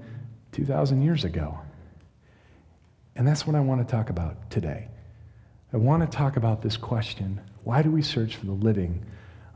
2,000 0.52 1.02
years 1.02 1.24
ago. 1.24 1.60
And 3.16 3.28
that's 3.28 3.46
what 3.46 3.56
I 3.56 3.60
want 3.60 3.88
to 3.88 3.92
talk 3.92 4.10
about 4.10 4.50
today. 4.50 4.88
I 5.74 5.78
want 5.78 6.10
to 6.10 6.18
talk 6.18 6.38
about 6.38 6.62
this 6.62 6.78
question 6.78 7.42
why 7.64 7.84
do 7.84 7.92
we 7.92 8.02
search 8.02 8.38
for 8.38 8.48
the 8.48 8.52
living 8.52 9.06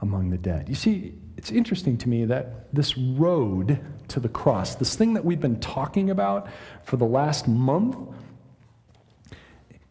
among 0.01 0.29
the 0.29 0.38
dead? 0.38 0.70
You 0.70 0.75
see, 0.75 1.15
it's 1.38 1.50
interesting 1.50 1.98
to 1.98 2.10
me 2.10 2.25
that 2.25 2.72
this 2.74 2.96
road 2.96 3.84
to 4.10 4.20
the 4.20 4.30
cross, 4.30 4.76
this 4.76 4.96
thing 4.96 5.14
that 5.14 5.26
we've 5.26 5.40
been 5.40 5.60
talking 5.60 6.10
about 6.10 6.48
for 6.84 6.98
the 6.98 7.06
last 7.06 7.48
month, 7.48 7.98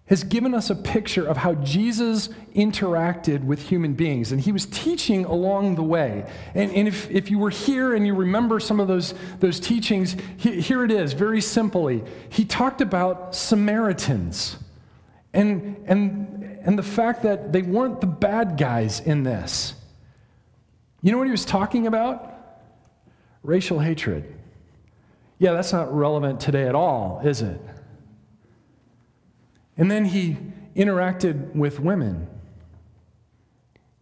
has 0.07 0.23
given 0.23 0.55
us 0.55 0.69
a 0.69 0.75
picture 0.75 1.27
of 1.27 1.39
how 1.39 1.55
Jesus 1.55 2.29
interacted 2.55 3.43
with 3.43 3.69
human 3.69 3.95
beings. 3.95 4.33
And 4.33 4.41
he 4.41 4.53
was 4.53 4.67
teaching 4.67 5.25
along 5.25 5.77
the 5.77 5.83
way. 5.83 6.31
And, 6.55 6.71
and 6.73 6.87
if, 6.87 7.11
if 7.11 7.31
you 7.31 7.39
were 7.39 7.51
here 7.51 7.95
and 7.95 8.07
you 8.07 8.15
remember 8.15 8.61
some 8.61 8.81
of 8.81 8.89
those, 8.89 9.15
those 9.41 9.59
teachings, 9.59 10.15
he, 10.37 10.61
here 10.61 10.85
it 10.85 10.91
is, 10.91 11.15
very 11.15 11.41
simply. 11.41 12.05
He 12.29 12.45
talked 12.45 12.83
about 12.83 13.35
Samaritans 13.35 14.59
and, 15.33 15.83
and, 15.87 16.61
and 16.63 16.79
the 16.79 16.83
fact 16.83 17.23
that 17.23 17.53
they 17.53 17.63
weren't 17.63 18.03
the 18.03 18.07
bad 18.07 18.59
guys 18.59 19.01
in 19.01 19.23
this. 19.23 19.75
You 21.01 21.13
know 21.13 21.19
what 21.19 21.27
he 21.27 21.33
was 21.33 21.47
talking 21.47 21.87
about? 21.87 22.34
Racial 23.45 23.79
hatred. 23.79 24.35
Yeah, 25.39 25.53
that's 25.53 25.73
not 25.73 25.95
relevant 25.95 26.41
today 26.41 26.67
at 26.67 26.75
all, 26.75 27.21
is 27.23 27.43
it? 27.43 27.61
And 29.77 29.91
then 29.91 30.07
he 30.07 30.39
interacted 30.75 31.55
with 31.55 31.79
women. 31.79 32.27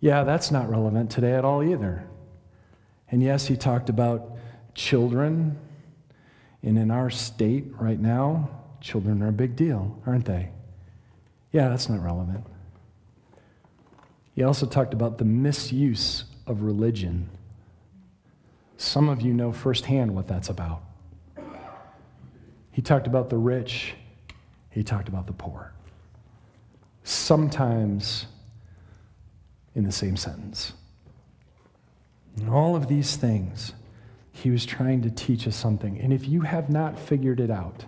Yeah, 0.00 0.24
that's 0.24 0.50
not 0.50 0.70
relevant 0.70 1.10
today 1.10 1.32
at 1.32 1.44
all 1.44 1.62
either. 1.62 2.06
And 3.10 3.22
yes, 3.22 3.46
he 3.46 3.56
talked 3.56 3.88
about 3.88 4.36
children. 4.74 5.58
And 6.62 6.78
in 6.78 6.90
our 6.90 7.10
state 7.10 7.64
right 7.78 8.00
now, 8.00 8.48
children 8.80 9.22
are 9.22 9.28
a 9.28 9.32
big 9.32 9.56
deal, 9.56 10.00
aren't 10.06 10.24
they? 10.24 10.50
Yeah, 11.50 11.68
that's 11.68 11.88
not 11.88 12.02
relevant. 12.02 12.44
He 14.34 14.44
also 14.44 14.66
talked 14.66 14.94
about 14.94 15.18
the 15.18 15.24
misuse 15.24 16.24
of 16.46 16.62
religion. 16.62 17.28
Some 18.82 19.08
of 19.08 19.22
you 19.22 19.32
know 19.32 19.52
firsthand 19.52 20.12
what 20.12 20.26
that's 20.26 20.48
about. 20.48 20.82
He 22.72 22.82
talked 22.82 23.06
about 23.06 23.30
the 23.30 23.36
rich 23.36 23.94
he 24.70 24.82
talked 24.82 25.06
about 25.06 25.28
the 25.28 25.32
poor. 25.32 25.72
Sometimes 27.04 28.26
in 29.76 29.84
the 29.84 29.92
same 29.92 30.16
sentence. 30.16 30.72
And 32.36 32.50
all 32.50 32.74
of 32.74 32.88
these 32.88 33.14
things, 33.14 33.72
he 34.32 34.50
was 34.50 34.66
trying 34.66 35.02
to 35.02 35.10
teach 35.10 35.46
us 35.46 35.54
something. 35.54 36.00
And 36.00 36.12
if 36.12 36.26
you 36.26 36.40
have 36.40 36.68
not 36.68 36.98
figured 36.98 37.38
it 37.38 37.50
out, 37.50 37.84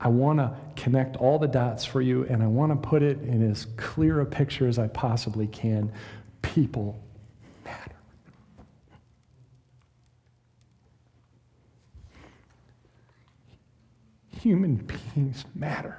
I 0.00 0.08
want 0.08 0.38
to 0.38 0.56
connect 0.76 1.16
all 1.16 1.38
the 1.38 1.48
dots 1.48 1.84
for 1.84 2.00
you 2.00 2.24
and 2.24 2.42
I 2.42 2.46
want 2.46 2.72
to 2.72 2.88
put 2.88 3.02
it 3.02 3.20
in 3.20 3.50
as 3.50 3.66
clear 3.76 4.20
a 4.20 4.26
picture 4.26 4.66
as 4.66 4.78
I 4.78 4.86
possibly 4.88 5.46
can. 5.46 5.92
People 6.40 7.02
matter. 7.66 7.96
Human 14.40 14.76
beings 14.76 15.44
matter. 15.54 15.98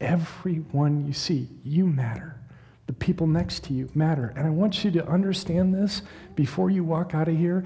Everyone 0.00 1.06
you 1.06 1.12
see, 1.12 1.48
you 1.64 1.86
matter. 1.86 2.36
The 2.86 2.92
people 2.92 3.26
next 3.26 3.64
to 3.64 3.74
you 3.74 3.90
matter. 3.94 4.32
And 4.36 4.46
I 4.46 4.50
want 4.50 4.84
you 4.84 4.90
to 4.92 5.06
understand 5.06 5.74
this 5.74 6.02
before 6.34 6.70
you 6.70 6.84
walk 6.84 7.14
out 7.14 7.28
of 7.28 7.36
here. 7.36 7.64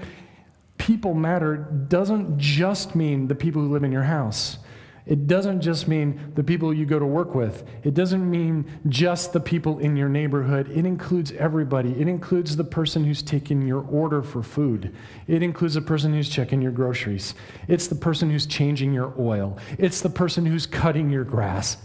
People 0.77 1.13
matter 1.13 1.55
doesn't 1.55 2.37
just 2.37 2.95
mean 2.95 3.27
the 3.27 3.35
people 3.35 3.61
who 3.61 3.71
live 3.71 3.83
in 3.83 3.91
your 3.91 4.03
house. 4.03 4.57
It 5.05 5.27
doesn't 5.27 5.61
just 5.61 5.87
mean 5.87 6.31
the 6.35 6.43
people 6.43 6.73
you 6.73 6.85
go 6.85 6.97
to 6.97 7.05
work 7.05 7.35
with. 7.35 7.67
It 7.83 7.93
doesn't 7.93 8.29
mean 8.29 8.65
just 8.87 9.33
the 9.33 9.39
people 9.39 9.79
in 9.79 9.97
your 9.97 10.07
neighborhood. 10.07 10.69
It 10.69 10.85
includes 10.85 11.33
everybody. 11.33 11.91
It 11.99 12.07
includes 12.07 12.55
the 12.55 12.63
person 12.63 13.03
who's 13.03 13.21
taking 13.21 13.67
your 13.67 13.81
order 13.81 14.21
for 14.21 14.41
food. 14.41 14.95
It 15.27 15.43
includes 15.43 15.73
the 15.73 15.81
person 15.81 16.13
who's 16.13 16.29
checking 16.29 16.61
your 16.61 16.71
groceries. 16.71 17.33
It's 17.67 17.87
the 17.87 17.95
person 17.95 18.29
who's 18.29 18.45
changing 18.45 18.93
your 18.93 19.13
oil. 19.19 19.57
It's 19.77 20.01
the 20.01 20.09
person 20.09 20.45
who's 20.45 20.65
cutting 20.65 21.09
your 21.09 21.25
grass. 21.25 21.77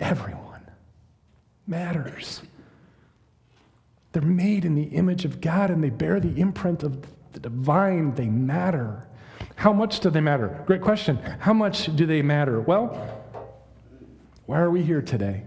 Everyone 0.00 0.62
matters. 1.68 2.42
They're 4.12 4.22
made 4.22 4.64
in 4.64 4.74
the 4.74 4.84
image 4.84 5.24
of 5.24 5.40
God 5.40 5.70
and 5.70 5.84
they 5.84 5.90
bear 5.90 6.18
the 6.18 6.40
imprint 6.40 6.82
of 6.82 7.06
the 7.32 7.40
divine. 7.40 8.14
They 8.14 8.26
matter. 8.26 9.07
How 9.58 9.72
much 9.72 9.98
do 9.98 10.08
they 10.08 10.20
matter? 10.20 10.62
Great 10.66 10.82
question. 10.82 11.16
How 11.40 11.52
much 11.52 11.94
do 11.96 12.06
they 12.06 12.22
matter? 12.22 12.60
Well, 12.60 12.96
why 14.46 14.60
are 14.60 14.70
we 14.70 14.84
here 14.84 15.02
today? 15.02 15.42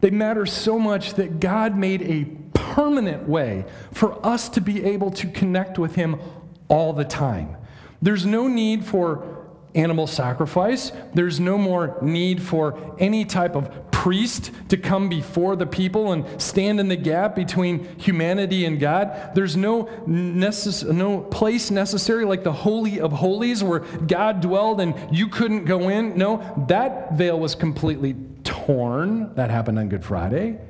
They 0.00 0.10
matter 0.10 0.46
so 0.46 0.76
much 0.76 1.14
that 1.14 1.38
God 1.38 1.76
made 1.76 2.02
a 2.02 2.24
permanent 2.58 3.28
way 3.28 3.66
for 3.92 4.18
us 4.26 4.48
to 4.48 4.60
be 4.60 4.82
able 4.82 5.12
to 5.12 5.28
connect 5.28 5.78
with 5.78 5.94
Him 5.94 6.18
all 6.66 6.92
the 6.92 7.04
time. 7.04 7.56
There's 8.02 8.26
no 8.26 8.48
need 8.48 8.84
for 8.84 9.46
animal 9.76 10.08
sacrifice. 10.08 10.90
There's 11.14 11.38
no 11.38 11.56
more 11.56 11.96
need 12.02 12.42
for 12.42 12.96
any 12.98 13.24
type 13.24 13.54
of 13.54 13.70
priest 14.06 14.52
to 14.68 14.76
come 14.76 15.08
before 15.08 15.56
the 15.56 15.66
people 15.66 16.12
and 16.12 16.40
stand 16.40 16.78
in 16.78 16.86
the 16.86 16.94
gap 16.94 17.34
between 17.34 17.84
humanity 17.98 18.64
and 18.64 18.78
God. 18.78 19.32
There's 19.34 19.56
no, 19.56 19.86
necess- 20.06 20.88
no 20.88 21.22
place 21.22 21.72
necessary 21.72 22.24
like 22.24 22.44
the 22.44 22.52
Holy 22.52 23.00
of 23.00 23.10
Holies 23.10 23.64
where 23.64 23.80
God 23.80 24.40
dwelled 24.40 24.80
and 24.80 24.94
you 25.10 25.26
couldn't 25.26 25.64
go 25.64 25.88
in. 25.88 26.16
No, 26.16 26.36
that 26.68 27.14
veil 27.14 27.40
was 27.40 27.56
completely 27.56 28.14
torn. 28.44 29.34
That 29.34 29.50
happened 29.50 29.80
on 29.80 29.88
Good 29.88 30.04
Friday 30.04 30.60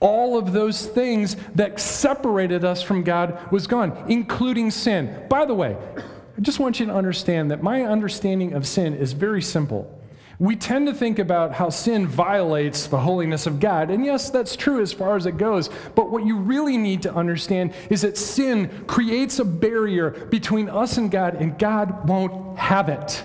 all 0.00 0.36
of 0.36 0.52
those 0.52 0.84
things 0.84 1.36
that 1.54 1.78
separated 1.78 2.64
us 2.64 2.82
from 2.82 3.04
God 3.04 3.52
was 3.52 3.68
gone, 3.68 4.06
including 4.08 4.72
sin. 4.72 5.26
By 5.28 5.44
the 5.44 5.54
way, 5.54 5.76
I 5.96 6.40
just 6.40 6.58
want 6.58 6.80
you 6.80 6.86
to 6.86 6.92
understand 6.92 7.52
that 7.52 7.62
my 7.62 7.82
understanding 7.82 8.52
of 8.54 8.66
sin 8.66 8.94
is 8.94 9.12
very 9.12 9.42
simple. 9.42 10.01
We 10.42 10.56
tend 10.56 10.88
to 10.88 10.92
think 10.92 11.20
about 11.20 11.52
how 11.52 11.70
sin 11.70 12.04
violates 12.04 12.88
the 12.88 12.98
holiness 12.98 13.46
of 13.46 13.60
God. 13.60 13.90
And 13.90 14.04
yes, 14.04 14.28
that's 14.28 14.56
true 14.56 14.82
as 14.82 14.92
far 14.92 15.14
as 15.14 15.24
it 15.24 15.36
goes. 15.36 15.70
But 15.94 16.10
what 16.10 16.26
you 16.26 16.36
really 16.36 16.76
need 16.76 17.02
to 17.02 17.14
understand 17.14 17.72
is 17.90 18.02
that 18.02 18.18
sin 18.18 18.84
creates 18.88 19.38
a 19.38 19.44
barrier 19.44 20.10
between 20.10 20.68
us 20.68 20.98
and 20.98 21.12
God, 21.12 21.36
and 21.36 21.56
God 21.56 22.08
won't 22.08 22.58
have 22.58 22.88
it. 22.88 23.22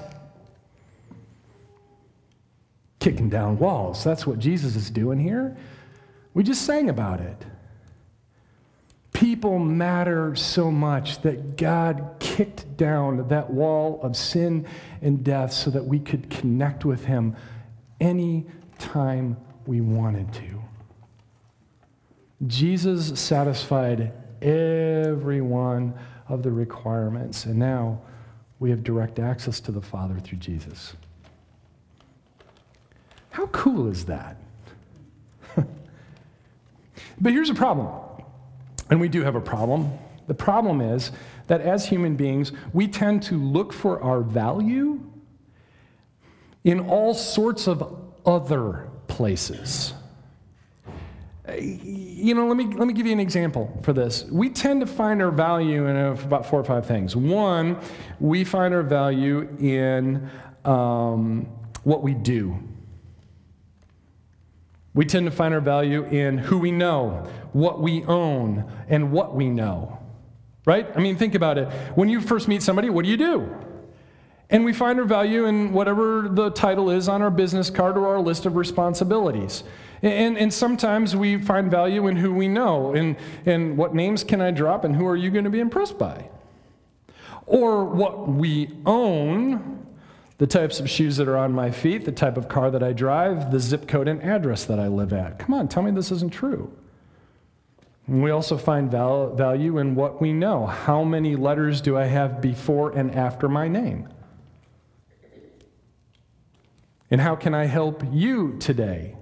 Kicking 3.00 3.29
down 3.29 3.57
walls. 3.57 4.03
That's 4.03 4.27
what 4.27 4.38
Jesus 4.38 4.75
is 4.75 4.91
doing 4.91 5.17
here. 5.17 5.57
We 6.36 6.43
just 6.43 6.67
sang 6.67 6.88
about 6.88 7.19
it. 7.19 7.43
People 9.27 9.60
matter 9.60 10.34
so 10.38 10.72
much 10.72 11.22
that 11.24 11.57
God 11.57 12.15
kicked 12.17 12.77
down 12.77 13.27
that 13.27 13.50
wall 13.50 14.00
of 14.01 14.15
sin 14.15 14.65
and 15.01 15.22
death 15.22 15.51
so 15.51 15.69
that 15.69 15.86
we 15.86 16.00
could 16.00 16.29
connect 16.29 16.86
with 16.86 17.03
Him 17.03 17.36
any 18.00 18.46
time 18.79 19.36
we 19.65 19.81
wanted 19.81 20.31
to. 20.36 20.62
Jesus 22.48 23.19
satisfied 23.19 24.13
every 24.41 25.41
one 25.41 25.93
of 26.29 26.41
the 26.41 26.51
requirements. 26.51 27.43
And 27.43 27.60
now 27.60 28.00
we 28.60 28.69
have 28.69 28.81
direct 28.81 29.19
access 29.19 29.60
to 29.60 29.74
the 29.74 29.81
Father 29.81 30.17
through 30.19 30.38
Jesus. 30.38 30.93
How 33.31 33.48
cool 33.48 33.89
is 33.89 34.05
that? 34.05 34.38
but 35.57 37.34
here's 37.34 37.50
a 37.50 37.53
problem. 37.53 38.06
And 38.89 39.00
we 39.00 39.10
do 39.10 39.24
have 39.24 39.36
a 39.36 39.41
problem. 39.41 39.91
The 40.27 40.34
problem 40.34 40.82
is 40.82 41.12
that 41.48 41.62
as 41.62 41.86
human 41.86 42.15
beings, 42.15 42.51
we 42.74 42.88
tend 42.88 43.24
to 43.24 43.36
look 43.36 43.74
for 43.74 44.01
our 44.01 44.22
value 44.22 45.00
in 46.63 46.82
all 46.82 47.13
sorts 47.13 47.67
of 47.67 47.98
other 48.25 48.89
places. 49.08 49.94
You 51.58 52.36
know, 52.36 52.46
let 52.48 52.58
me, 52.58 52.65
let 52.65 52.88
me 52.88 52.94
give 52.94 53.06
you 53.06 53.13
an 53.13 53.22
example 53.22 53.79
for 53.84 53.94
this. 53.94 54.25
We 54.25 54.50
tend 54.50 54.82
to 54.82 54.88
find 54.88 55.22
our 55.22 55.32
value 55.32 55.88
in 55.88 55.96
about 55.96 56.46
four 56.46 56.60
or 56.60 56.65
five 56.65 56.86
things. 56.86 57.15
One, 57.15 57.79
we 58.20 58.44
find 58.44 58.74
our 58.74 58.84
value 58.84 59.48
in 59.60 60.29
um, 60.65 61.48
what 61.84 62.03
we 62.03 62.13
do. 62.13 62.60
We 64.97 65.05
tend 65.05 65.27
to 65.27 65.31
find 65.31 65.53
our 65.53 65.61
value 65.61 66.05
in 66.05 66.39
who 66.39 66.57
we 66.57 66.71
know, 66.71 67.29
what 67.53 67.79
we 67.79 68.03
own, 68.05 68.65
and 68.89 69.11
what 69.11 69.35
we 69.35 69.47
know. 69.47 69.99
Right? 70.65 70.89
I 70.95 70.99
mean, 70.99 71.17
think 71.17 71.35
about 71.35 71.59
it. 71.59 71.67
When 71.93 72.09
you 72.09 72.19
first 72.19 72.47
meet 72.47 72.63
somebody, 72.63 72.89
what 72.89 73.05
do 73.05 73.11
you 73.11 73.15
do? 73.15 73.55
And 74.49 74.65
we 74.65 74.73
find 74.73 74.97
our 74.99 75.05
value 75.05 75.45
in 75.45 75.71
whatever 75.71 76.27
the 76.27 76.49
title 76.49 76.89
is 76.89 77.07
on 77.07 77.21
our 77.21 77.29
business 77.29 77.69
card 77.69 77.95
or 77.95 78.07
our 78.07 78.19
list 78.19 78.47
of 78.47 78.55
responsibilities. 78.55 79.63
And, 80.01 80.35
and 80.35 80.51
sometimes 80.51 81.15
we 81.15 81.37
find 81.43 81.69
value 81.69 82.07
in 82.07 82.15
who 82.15 82.33
we 82.33 82.47
know 82.47 82.95
and, 82.95 83.17
and 83.45 83.77
what 83.77 83.93
names 83.93 84.23
can 84.23 84.41
I 84.41 84.49
drop 84.49 84.83
and 84.83 84.95
who 84.95 85.05
are 85.05 85.15
you 85.15 85.29
going 85.29 85.43
to 85.43 85.51
be 85.51 85.59
impressed 85.59 85.99
by? 85.99 86.27
Or 87.45 87.85
what 87.85 88.27
we 88.27 88.71
own, 88.83 89.76
the 90.38 90.48
types 90.48 90.79
of 90.79 90.89
shoes 90.89 91.17
that 91.17 91.27
are 91.27 91.38
on 91.38 91.51
my 91.51 91.72
feet, 91.72 92.06
the 92.06 92.12
type 92.12 92.38
of 92.38 92.48
car 92.48 92.70
that 92.70 92.84
I 92.84 92.94
drive, 92.94 93.51
the 93.51 93.60
zip 93.60 93.88
code 93.88 94.08
and 94.08 94.22
address 94.22 94.65
that 94.65 94.79
I 94.79 94.88
live 94.88 95.12
at. 95.12 95.39
Come 95.39 95.53
on, 95.53 95.67
tell 95.67 95.82
me 95.82 95.91
this 95.91 96.12
isn't 96.12 96.32
true. 96.32 96.72
And 98.06 98.24
we 98.24 98.29
also 98.29 98.58
find 98.58 98.89
val- 98.89 99.36
value 99.36 99.79
in 99.79 99.96
what 99.96 100.22
we 100.22 100.34
know. 100.34 100.67
How 100.67 101.03
many 101.03 101.36
letters 101.36 101.82
do 101.82 101.98
I 101.98 102.06
have 102.06 102.39
before 102.39 102.91
and 102.91 103.13
after 103.13 103.50
my 103.50 103.67
name? 103.67 104.08
And 107.10 107.20
how 107.22 107.36
can 107.36 107.53
I 107.53 107.65
help 107.65 108.03
you 108.12 108.58
today 108.60 109.15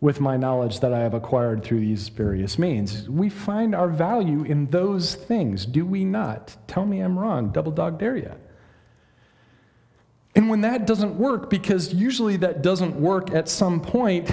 with 0.00 0.20
my 0.20 0.36
knowledge 0.36 0.80
that 0.80 0.92
I 0.92 1.00
have 1.00 1.14
acquired 1.14 1.62
through 1.62 1.80
these 1.80 2.08
various 2.08 2.58
means? 2.58 3.08
We 3.08 3.28
find 3.28 3.74
our 3.74 3.88
value 3.88 4.42
in 4.42 4.66
those 4.66 5.14
things, 5.14 5.66
do 5.66 5.86
we 5.86 6.04
not? 6.04 6.56
Tell 6.66 6.84
me 6.84 7.00
I'm 7.00 7.18
wrong. 7.18 7.50
Double 7.50 7.72
dog 7.72 7.98
dare 7.98 8.16
you. 8.16 8.32
And 10.38 10.48
when 10.48 10.60
that 10.60 10.86
doesn't 10.86 11.16
work, 11.16 11.50
because 11.50 11.92
usually 11.92 12.36
that 12.36 12.62
doesn't 12.62 12.94
work 12.94 13.32
at 13.32 13.48
some 13.48 13.80
point, 13.80 14.30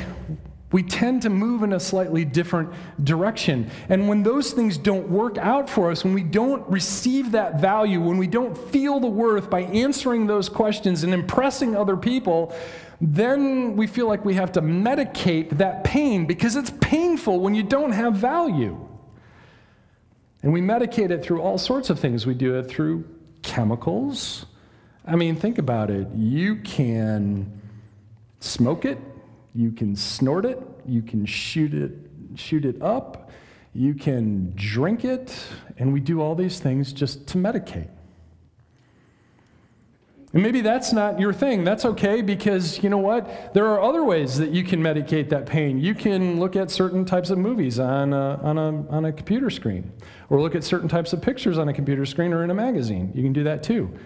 we 0.72 0.84
tend 0.84 1.24
to 1.24 1.32
move 1.32 1.64
in 1.64 1.74
a 1.74 1.80
slightly 1.80 2.24
different 2.24 2.70
direction. 3.04 3.72
And 3.90 4.08
when 4.08 4.22
those 4.22 4.54
things 4.54 4.78
don't 4.78 5.10
work 5.10 5.40
out 5.40 5.68
for 5.68 5.90
us, 5.90 6.04
when 6.04 6.14
we 6.14 6.22
don't 6.22 6.64
receive 6.70 7.32
that 7.32 7.60
value, 7.60 8.00
when 8.00 8.20
we 8.20 8.28
don't 8.28 8.56
feel 8.56 9.00
the 9.00 9.08
worth 9.08 9.50
by 9.50 9.62
answering 9.62 10.28
those 10.28 10.48
questions 10.48 11.02
and 11.02 11.12
impressing 11.12 11.76
other 11.76 11.98
people, 11.98 12.56
then 13.02 13.76
we 13.76 13.88
feel 13.88 14.08
like 14.08 14.24
we 14.24 14.36
have 14.36 14.52
to 14.52 14.62
medicate 14.62 15.58
that 15.58 15.84
pain 15.84 16.28
because 16.28 16.56
it's 16.56 16.72
painful 16.82 17.40
when 17.40 17.56
you 17.56 17.64
don't 17.64 17.94
have 17.94 18.14
value. 18.14 18.78
And 20.44 20.54
we 20.54 20.62
medicate 20.62 21.10
it 21.10 21.24
through 21.24 21.42
all 21.42 21.58
sorts 21.58 21.90
of 21.90 22.00
things. 22.00 22.28
We 22.28 22.36
do 22.36 22.60
it 22.60 22.70
through 22.70 23.10
chemicals. 23.42 24.46
I 25.08 25.16
mean, 25.16 25.36
think 25.36 25.60
about 25.60 25.92
it. 25.92 26.08
You 26.16 26.56
can 26.58 27.62
smoke 28.40 28.86
it, 28.86 28.98
you 29.54 29.72
can 29.72 29.96
snort 29.96 30.46
it, 30.46 30.60
you 30.86 31.02
can 31.02 31.26
shoot 31.26 31.74
it, 31.74 31.92
shoot 32.36 32.66
it 32.66 32.82
up, 32.82 33.30
you 33.74 33.94
can 33.94 34.54
drink 34.56 35.06
it, 35.06 35.38
and 35.78 35.94
we 35.94 36.00
do 36.00 36.22
all 36.22 36.34
these 36.34 36.60
things 36.60 36.92
just 36.92 37.28
to 37.28 37.38
medicate. 37.38 37.90
And 40.34 40.44
maybe 40.44 40.62
that's 40.62 40.92
not 40.92 41.20
your 41.20 41.32
thing. 41.32 41.64
That's 41.64 41.86
okay 41.86 42.22
because 42.22 42.84
you 42.84 42.90
know 42.90 42.98
what? 42.98 43.54
There 43.54 43.68
are 43.68 43.82
other 43.82 44.04
ways 44.04 44.38
that 44.38 44.50
you 44.50 44.66
can 44.66 44.82
medicate 44.82 45.30
that 45.30 45.46
pain. 45.46 45.80
You 45.80 45.96
can 45.96 46.42
look 46.42 46.58
at 46.58 46.70
certain 46.70 47.06
types 47.06 47.30
of 47.30 47.38
movies 47.38 47.80
on 47.80 48.12
a, 48.12 48.40
on 48.44 48.58
a, 48.58 48.90
on 48.90 49.06
a 49.06 49.14
computer 49.14 49.50
screen, 49.50 49.94
or 50.30 50.42
look 50.42 50.56
at 50.56 50.64
certain 50.64 50.90
types 50.90 51.14
of 51.14 51.22
pictures 51.22 51.58
on 51.58 51.70
a 51.70 51.74
computer 51.74 52.06
screen 52.06 52.34
or 52.34 52.44
in 52.44 52.50
a 52.50 52.54
magazine. 52.56 53.12
You 53.14 53.24
can 53.24 53.34
do 53.34 53.44
that 53.44 53.64
too. 53.64 53.98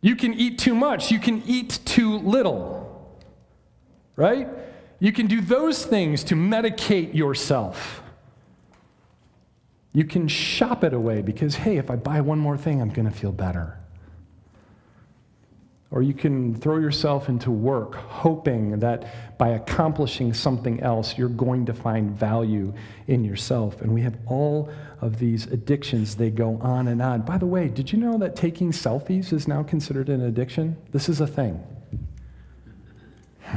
You 0.00 0.16
can 0.16 0.32
eat 0.34 0.58
too 0.58 0.74
much, 0.74 1.10
you 1.10 1.18
can 1.18 1.42
eat 1.46 1.80
too 1.84 2.18
little 2.18 2.80
right? 4.20 4.48
You 4.98 5.12
can 5.12 5.28
do 5.28 5.40
those 5.40 5.86
things 5.86 6.22
to 6.24 6.34
medicate 6.34 7.14
yourself. 7.14 8.02
You 9.94 10.04
can 10.04 10.28
shop 10.28 10.84
it 10.84 10.92
away 10.92 11.22
because, 11.22 11.54
hey, 11.54 11.78
if 11.78 11.90
I 11.90 11.96
buy 11.96 12.20
one 12.20 12.38
more 12.38 12.58
thing, 12.58 12.82
I'm 12.82 12.90
going 12.90 13.10
to 13.10 13.16
feel 13.16 13.32
better. 13.32 13.79
Or 15.92 16.02
you 16.02 16.14
can 16.14 16.54
throw 16.54 16.76
yourself 16.76 17.28
into 17.28 17.50
work 17.50 17.96
hoping 17.96 18.78
that 18.78 19.38
by 19.38 19.48
accomplishing 19.48 20.32
something 20.32 20.80
else, 20.80 21.18
you're 21.18 21.28
going 21.28 21.66
to 21.66 21.74
find 21.74 22.12
value 22.12 22.72
in 23.08 23.24
yourself. 23.24 23.80
And 23.80 23.92
we 23.92 24.02
have 24.02 24.16
all 24.26 24.70
of 25.00 25.18
these 25.18 25.46
addictions, 25.46 26.14
they 26.14 26.30
go 26.30 26.60
on 26.62 26.86
and 26.86 27.02
on. 27.02 27.22
By 27.22 27.38
the 27.38 27.46
way, 27.46 27.68
did 27.68 27.90
you 27.90 27.98
know 27.98 28.18
that 28.18 28.36
taking 28.36 28.70
selfies 28.70 29.32
is 29.32 29.48
now 29.48 29.64
considered 29.64 30.08
an 30.08 30.20
addiction? 30.20 30.76
This 30.92 31.08
is 31.08 31.20
a 31.20 31.26
thing. 31.26 31.60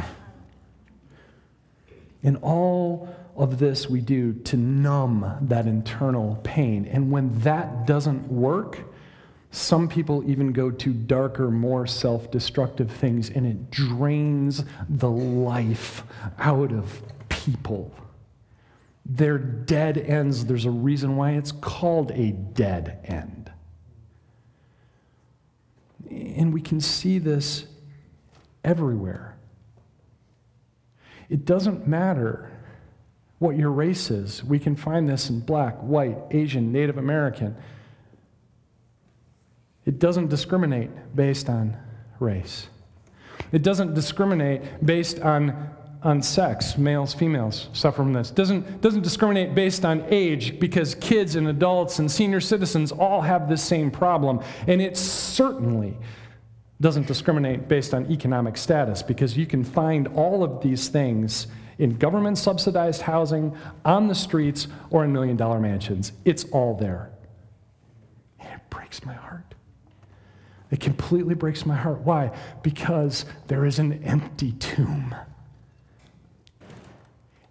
And 2.26 2.38
all 2.38 3.13
of 3.36 3.60
this 3.60 3.89
we 3.89 4.00
do 4.00 4.32
to 4.32 4.56
numb 4.56 5.39
that 5.41 5.67
internal 5.67 6.39
pain. 6.41 6.86
And 6.86 7.12
when 7.12 7.38
that 7.41 7.86
doesn't 7.86 8.32
work, 8.32 8.80
some 9.54 9.88
people 9.88 10.28
even 10.28 10.52
go 10.52 10.72
to 10.72 10.92
darker, 10.92 11.52
more 11.52 11.86
self 11.86 12.32
destructive 12.32 12.89
things, 12.89 13.30
and 13.30 13.46
it 13.46 13.70
drains 13.70 14.66
the 14.89 15.12
life 15.12 16.04
out 16.39 16.72
of 16.72 17.04
people. 17.30 17.94
They're 19.06 19.38
dead 19.38 20.00
ends. 20.00 20.46
There's 20.46 20.66
a 20.66 20.72
reason 20.72 21.18
why 21.18 21.34
it's 21.34 21.52
called 21.52 22.10
a 22.16 22.32
dead 22.32 23.00
end. 23.04 23.52
And 26.10 26.52
we 26.52 26.62
can 26.62 26.82
see 26.82 27.20
this 27.20 27.68
everywhere. 28.63 29.38
It 31.30 31.46
doesn't 31.46 31.88
matter 31.88 32.52
what 33.38 33.56
your 33.56 33.72
race 33.72 34.10
is. 34.10 34.44
We 34.44 34.58
can 34.58 34.76
find 34.76 35.08
this 35.08 35.30
in 35.30 35.42
black, 35.42 35.78
white, 35.78 36.18
Asian, 36.32 36.72
Native 36.72 36.98
American. 36.98 37.56
It 39.86 40.00
doesn't 40.00 40.30
discriminate 40.30 40.89
based 41.15 41.50
on 41.50 41.78
race. 42.19 42.67
It 43.52 43.62
doesn't 43.62 43.93
discriminate 43.93 44.86
based 44.86 45.19
on, 45.19 45.69
on 46.02 46.22
sex. 46.22 46.78
Males, 46.78 47.13
females 47.13 47.69
suffer 47.74 47.98
from 47.98 48.13
this. 48.13 48.32
Doesn't, 48.32 48.82
doesn't 48.82 49.02
discriminate 49.02 49.54
based 49.54 49.86
on 49.86 50.06
age 50.10 50.60
because 50.60 50.96
kids 50.96 51.36
and 51.36 51.48
adults 51.48 52.00
and 52.00 52.10
senior 52.10 52.39
citizens 52.39 52.91
all 52.91 53.22
have 53.22 53.50
this 53.50 53.63
same 53.63 53.91
problem. 53.91 54.41
And 54.67 54.82
it 54.82 54.98
certainly 54.98 55.98
doesn't 56.82 57.08
discriminate 57.08 57.67
based 57.67 57.93
on 57.93 58.10
economic 58.12 58.58
status 58.58 59.04
because 59.04 59.38
you 59.38 59.46
can 59.46 59.63
find 59.63 60.08
all 60.10 60.43
of 60.43 60.62
these 60.62 60.88
things 60.88 61.48
in 61.78 61.98
government 61.98 62.38
subsidized 62.38 63.02
housing, 63.02 63.56
on 63.84 64.08
the 64.08 64.15
streets, 64.15 64.67
or 64.89 65.04
in 65.04 65.12
million 65.12 65.36
dollar 65.36 65.60
mansions. 65.60 66.12
It's 66.26 66.43
all 66.46 66.76
there. 66.76 67.12
And 68.39 68.54
it 68.54 68.69
breaks 68.69 69.04
my 69.06 69.13
heart. 69.13 69.53
It 70.74 70.80
completely 70.80 71.36
breaks 71.36 71.68
my 71.68 71.76
heart. 71.76 72.00
Why? 72.00 72.32
Because 72.64 73.26
there 73.46 73.64
is 73.64 73.78
an 73.78 74.04
empty 74.04 74.54
tomb. 74.54 75.14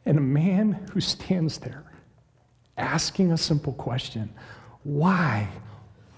And 0.04 0.18
a 0.18 0.20
man 0.20 0.88
who 0.92 1.00
stands 1.00 1.58
there 1.58 1.84
asking 2.76 3.30
a 3.30 3.38
simple 3.38 3.74
question 3.74 4.34
why? 4.82 5.48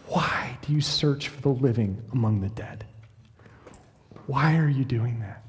Why 0.06 0.56
do 0.62 0.72
you 0.72 0.80
search 0.80 1.28
for 1.28 1.42
the 1.42 1.50
living 1.50 2.02
among 2.12 2.40
the 2.40 2.48
dead? 2.48 2.86
Why 4.26 4.56
are 4.56 4.70
you 4.70 4.86
doing 4.86 5.20
that? 5.20 5.44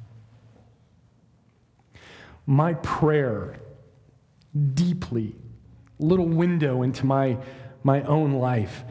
My 2.45 2.73
prayer, 2.73 3.61
deeply, 4.73 5.37
little 5.99 6.27
window 6.27 6.81
into 6.81 7.05
my, 7.05 7.37
my 7.81 8.01
own 8.01 8.33
life, 8.33 8.83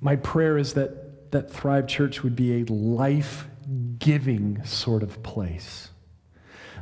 my 0.00 0.14
prayer 0.14 0.56
is 0.56 0.74
that, 0.74 1.01
that 1.32 1.50
Thrive 1.50 1.86
Church 1.86 2.22
would 2.22 2.36
be 2.36 2.60
a 2.60 2.64
life 2.72 3.48
giving 3.98 4.64
sort 4.64 5.02
of 5.02 5.22
place. 5.22 5.91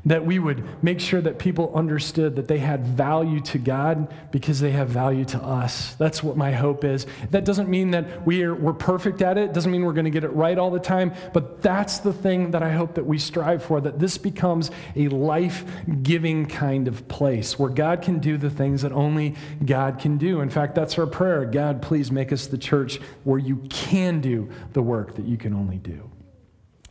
That 0.04 0.24
we 0.24 0.38
would 0.38 0.64
make 0.82 1.00
sure 1.00 1.20
that 1.20 1.38
people 1.38 1.72
understood 1.74 2.36
that 2.36 2.48
they 2.48 2.58
had 2.58 2.86
value 2.86 3.40
to 3.40 3.58
God 3.58 4.12
because 4.30 4.60
they 4.60 4.70
have 4.70 4.88
value 4.88 5.24
to 5.26 5.38
us. 5.38 5.94
That's 5.94 6.22
what 6.22 6.36
my 6.36 6.52
hope 6.52 6.84
is. 6.84 7.06
That 7.30 7.44
doesn't 7.44 7.68
mean 7.68 7.90
that 7.90 8.26
we 8.26 8.42
are, 8.42 8.54
we're 8.54 8.72
perfect 8.72 9.22
at 9.22 9.38
it, 9.38 9.52
doesn't 9.52 9.70
mean 9.70 9.84
we're 9.84 9.92
going 9.92 10.04
to 10.04 10.10
get 10.10 10.24
it 10.24 10.32
right 10.32 10.56
all 10.58 10.70
the 10.70 10.78
time, 10.78 11.12
but 11.32 11.62
that's 11.62 11.98
the 11.98 12.12
thing 12.12 12.50
that 12.52 12.62
I 12.62 12.72
hope 12.72 12.94
that 12.94 13.04
we 13.04 13.18
strive 13.18 13.62
for, 13.62 13.80
that 13.80 13.98
this 13.98 14.18
becomes 14.18 14.70
a 14.96 15.08
life 15.08 15.64
giving 16.02 16.46
kind 16.46 16.88
of 16.88 17.06
place 17.08 17.58
where 17.58 17.70
God 17.70 18.02
can 18.02 18.18
do 18.18 18.36
the 18.36 18.50
things 18.50 18.82
that 18.82 18.92
only 18.92 19.34
God 19.64 19.98
can 19.98 20.18
do. 20.18 20.40
In 20.40 20.50
fact, 20.50 20.74
that's 20.74 20.98
our 20.98 21.06
prayer 21.06 21.44
God, 21.44 21.82
please 21.82 22.10
make 22.10 22.32
us 22.32 22.46
the 22.46 22.58
church 22.58 23.00
where 23.24 23.38
you 23.38 23.56
can 23.68 24.20
do 24.20 24.50
the 24.72 24.82
work 24.82 25.14
that 25.16 25.24
you 25.24 25.36
can 25.36 25.54
only 25.54 25.78
do. 25.78 26.09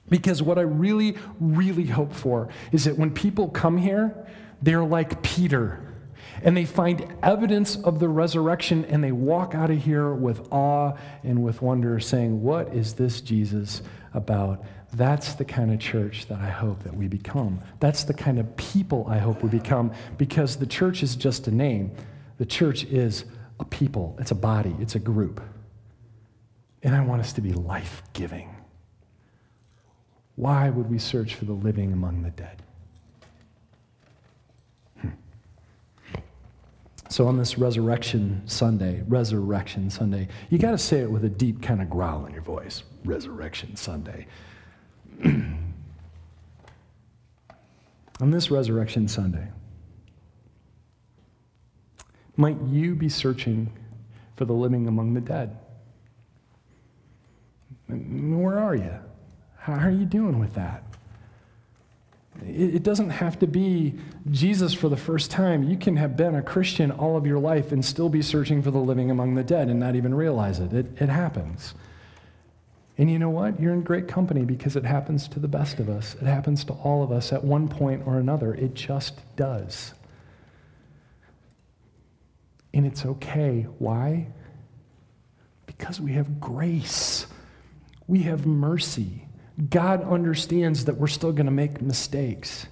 Because 0.09 0.41
what 0.41 0.57
I 0.57 0.63
really, 0.63 1.17
really 1.39 1.85
hope 1.85 2.13
for 2.13 2.49
is 2.71 2.85
that 2.85 2.97
when 2.97 3.11
people 3.11 3.49
come 3.49 3.77
here, 3.77 4.27
they're 4.61 4.83
like 4.83 5.21
Peter 5.21 5.85
and 6.43 6.55
they 6.55 6.65
find 6.65 7.05
evidence 7.21 7.75
of 7.77 7.99
the 7.99 8.09
resurrection 8.09 8.85
and 8.85 9.03
they 9.03 9.11
walk 9.11 9.55
out 9.55 9.69
of 9.69 9.83
here 9.83 10.13
with 10.13 10.51
awe 10.51 10.93
and 11.23 11.43
with 11.43 11.61
wonder, 11.61 11.99
saying, 11.99 12.41
What 12.41 12.73
is 12.73 12.93
this 12.93 13.21
Jesus 13.21 13.81
about? 14.13 14.63
That's 14.93 15.33
the 15.35 15.45
kind 15.45 15.71
of 15.71 15.79
church 15.79 16.27
that 16.27 16.39
I 16.39 16.49
hope 16.49 16.83
that 16.83 16.95
we 16.95 17.07
become. 17.07 17.61
That's 17.79 18.03
the 18.05 18.13
kind 18.13 18.39
of 18.39 18.57
people 18.57 19.05
I 19.07 19.19
hope 19.19 19.43
we 19.43 19.49
become 19.49 19.91
because 20.17 20.55
the 20.57 20.65
church 20.65 21.03
is 21.03 21.15
just 21.15 21.47
a 21.47 21.51
name. 21.51 21.91
The 22.37 22.45
church 22.45 22.85
is 22.85 23.25
a 23.59 23.65
people, 23.65 24.15
it's 24.19 24.31
a 24.31 24.35
body, 24.35 24.75
it's 24.79 24.95
a 24.95 24.99
group. 24.99 25.41
And 26.81 26.95
I 26.95 27.01
want 27.01 27.21
us 27.21 27.33
to 27.33 27.41
be 27.41 27.51
life 27.51 28.01
giving. 28.13 28.55
Why 30.39 30.69
would 30.69 30.89
we 30.89 30.99
search 30.99 31.35
for 31.35 31.43
the 31.43 31.51
living 31.51 31.91
among 31.91 32.21
the 32.21 32.29
dead? 32.29 32.61
Hmm. 35.01 35.09
So, 37.09 37.27
on 37.27 37.37
this 37.37 37.57
Resurrection 37.57 38.43
Sunday, 38.45 39.03
Resurrection 39.05 39.89
Sunday, 39.89 40.29
you 40.49 40.57
got 40.57 40.71
to 40.71 40.77
say 40.77 41.01
it 41.01 41.11
with 41.11 41.25
a 41.25 41.29
deep 41.29 41.61
kind 41.61 41.81
of 41.81 41.89
growl 41.89 42.25
in 42.25 42.31
your 42.31 42.41
voice. 42.41 42.83
Resurrection 43.03 43.75
Sunday. 43.75 44.27
on 45.25 45.73
this 48.21 48.49
Resurrection 48.49 49.09
Sunday, 49.09 49.49
might 52.37 52.61
you 52.61 52.95
be 52.95 53.09
searching 53.09 53.73
for 54.37 54.45
the 54.45 54.53
living 54.53 54.87
among 54.87 55.15
the 55.15 55.21
dead? 55.21 55.57
Where 57.89 58.57
are 58.57 58.75
you? 58.75 58.99
How 59.77 59.87
are 59.87 59.91
you 59.91 60.05
doing 60.05 60.39
with 60.39 60.55
that? 60.55 60.83
It 62.45 62.83
doesn't 62.83 63.09
have 63.09 63.37
to 63.39 63.47
be 63.47 63.95
Jesus 64.31 64.73
for 64.73 64.87
the 64.87 64.97
first 64.97 65.29
time. 65.29 65.63
You 65.63 65.77
can 65.77 65.97
have 65.97 66.15
been 66.15 66.35
a 66.35 66.41
Christian 66.41 66.89
all 66.91 67.17
of 67.17 67.25
your 67.25 67.39
life 67.39 67.71
and 67.71 67.83
still 67.83 68.07
be 68.07 68.21
searching 68.21 68.61
for 68.61 68.71
the 68.71 68.79
living 68.79 69.11
among 69.11 69.35
the 69.35 69.43
dead 69.43 69.67
and 69.67 69.79
not 69.79 69.95
even 69.95 70.13
realize 70.13 70.59
it. 70.59 70.71
It, 70.71 70.85
it 71.01 71.09
happens. 71.09 71.73
And 72.97 73.09
you 73.09 73.19
know 73.19 73.29
what? 73.29 73.59
You're 73.59 73.73
in 73.73 73.81
great 73.81 74.07
company 74.07 74.45
because 74.45 74.75
it 74.75 74.85
happens 74.85 75.27
to 75.29 75.39
the 75.39 75.47
best 75.47 75.79
of 75.79 75.89
us. 75.89 76.15
It 76.15 76.25
happens 76.25 76.63
to 76.65 76.73
all 76.73 77.03
of 77.03 77.11
us 77.11 77.31
at 77.33 77.43
one 77.43 77.67
point 77.67 78.03
or 78.05 78.19
another. 78.19 78.53
It 78.53 78.73
just 78.73 79.15
does. 79.35 79.93
And 82.73 82.85
it's 82.85 83.05
okay. 83.05 83.67
Why? 83.79 84.27
Because 85.65 85.99
we 85.99 86.13
have 86.13 86.39
grace, 86.39 87.25
we 88.07 88.23
have 88.23 88.45
mercy. 88.45 89.28
God 89.67 90.03
understands 90.03 90.85
that 90.85 90.95
we're 90.95 91.07
still 91.07 91.31
going 91.31 91.47
to 91.47 91.51
make 91.51 91.81
mistakes. 91.81 92.67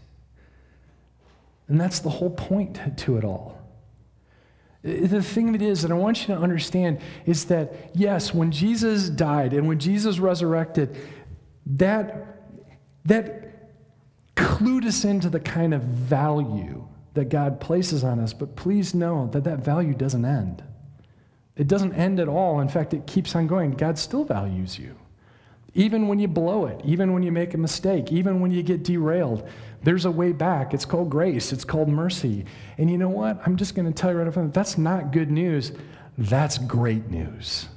And 1.67 1.80
that's 1.80 2.00
the 2.00 2.10
whole 2.10 2.30
point 2.30 2.80
to 3.00 3.17
it 3.17 3.26
all. 3.26 3.62
The 4.84 5.21
thing 5.21 5.52
that 5.52 5.62
is, 5.62 5.84
and 5.84 5.91
I 5.91 5.97
want 5.97 6.21
you 6.21 6.36
to 6.36 6.39
understand 6.39 7.02
is 7.26 7.45
that, 7.45 7.91
yes, 7.93 8.34
when 8.34 8.52
Jesus 8.52 9.10
died 9.10 9.54
and 9.54 9.67
when 9.67 9.80
Jesus 9.80 10.19
resurrected, 10.19 10.95
that, 11.65 12.39
that 13.04 13.47
clued 14.36 14.86
us 14.86 15.04
into 15.04 15.30
the 15.30 15.41
kind 15.41 15.73
of 15.73 15.82
value 15.82 16.88
that 17.15 17.30
God 17.30 17.60
places 17.60 18.04
on 18.04 18.19
us. 18.19 18.32
But 18.32 18.56
please 18.56 18.93
know 18.93 19.28
that 19.34 19.43
that 19.43 19.60
value 19.60 19.93
doesn't 19.93 20.23
end. 20.23 20.63
It 21.58 21.67
doesn't 21.67 21.95
end 21.95 22.19
at 22.19 22.30
all. 22.30 22.62
In 22.62 22.69
fact, 22.69 22.93
it 22.93 23.08
keeps 23.08 23.36
on 23.36 23.47
going. 23.47 23.71
God 23.71 23.97
still 23.97 24.23
values 24.23 24.78
you. 24.80 24.95
Even 25.78 26.08
when 26.08 26.18
you 26.18 26.28
blow 26.28 26.66
it, 26.66 26.82
even 26.84 27.13
when 27.13 27.22
you 27.22 27.32
make 27.32 27.54
a 27.54 27.58
mistake, 27.58 28.12
even 28.12 28.40
when 28.40 28.50
you 28.50 28.63
get 28.63 28.84
derailed, 28.84 29.48
there's 29.84 30.06
a 30.06 30.12
way 30.12 30.32
back. 30.32 30.74
It's 30.74 30.86
called 30.86 31.12
grace, 31.12 31.54
it's 31.54 31.63
called 31.63 31.88
mercy. 31.88 32.46
And 32.80 32.90
you 32.90 32.98
know 32.98 33.10
what? 33.10 33.40
I'm 33.46 33.56
just 33.56 33.76
going 33.76 33.86
to 33.86 33.94
tell 33.94 34.12
you 34.12 34.18
right 34.18 34.28
up 34.28 34.34
front 34.34 34.56
that's 34.56 34.80
not 34.80 35.12
good 35.12 35.30
news. 35.30 35.72
That's 36.18 36.58
great 36.58 37.12
news. 37.12 37.70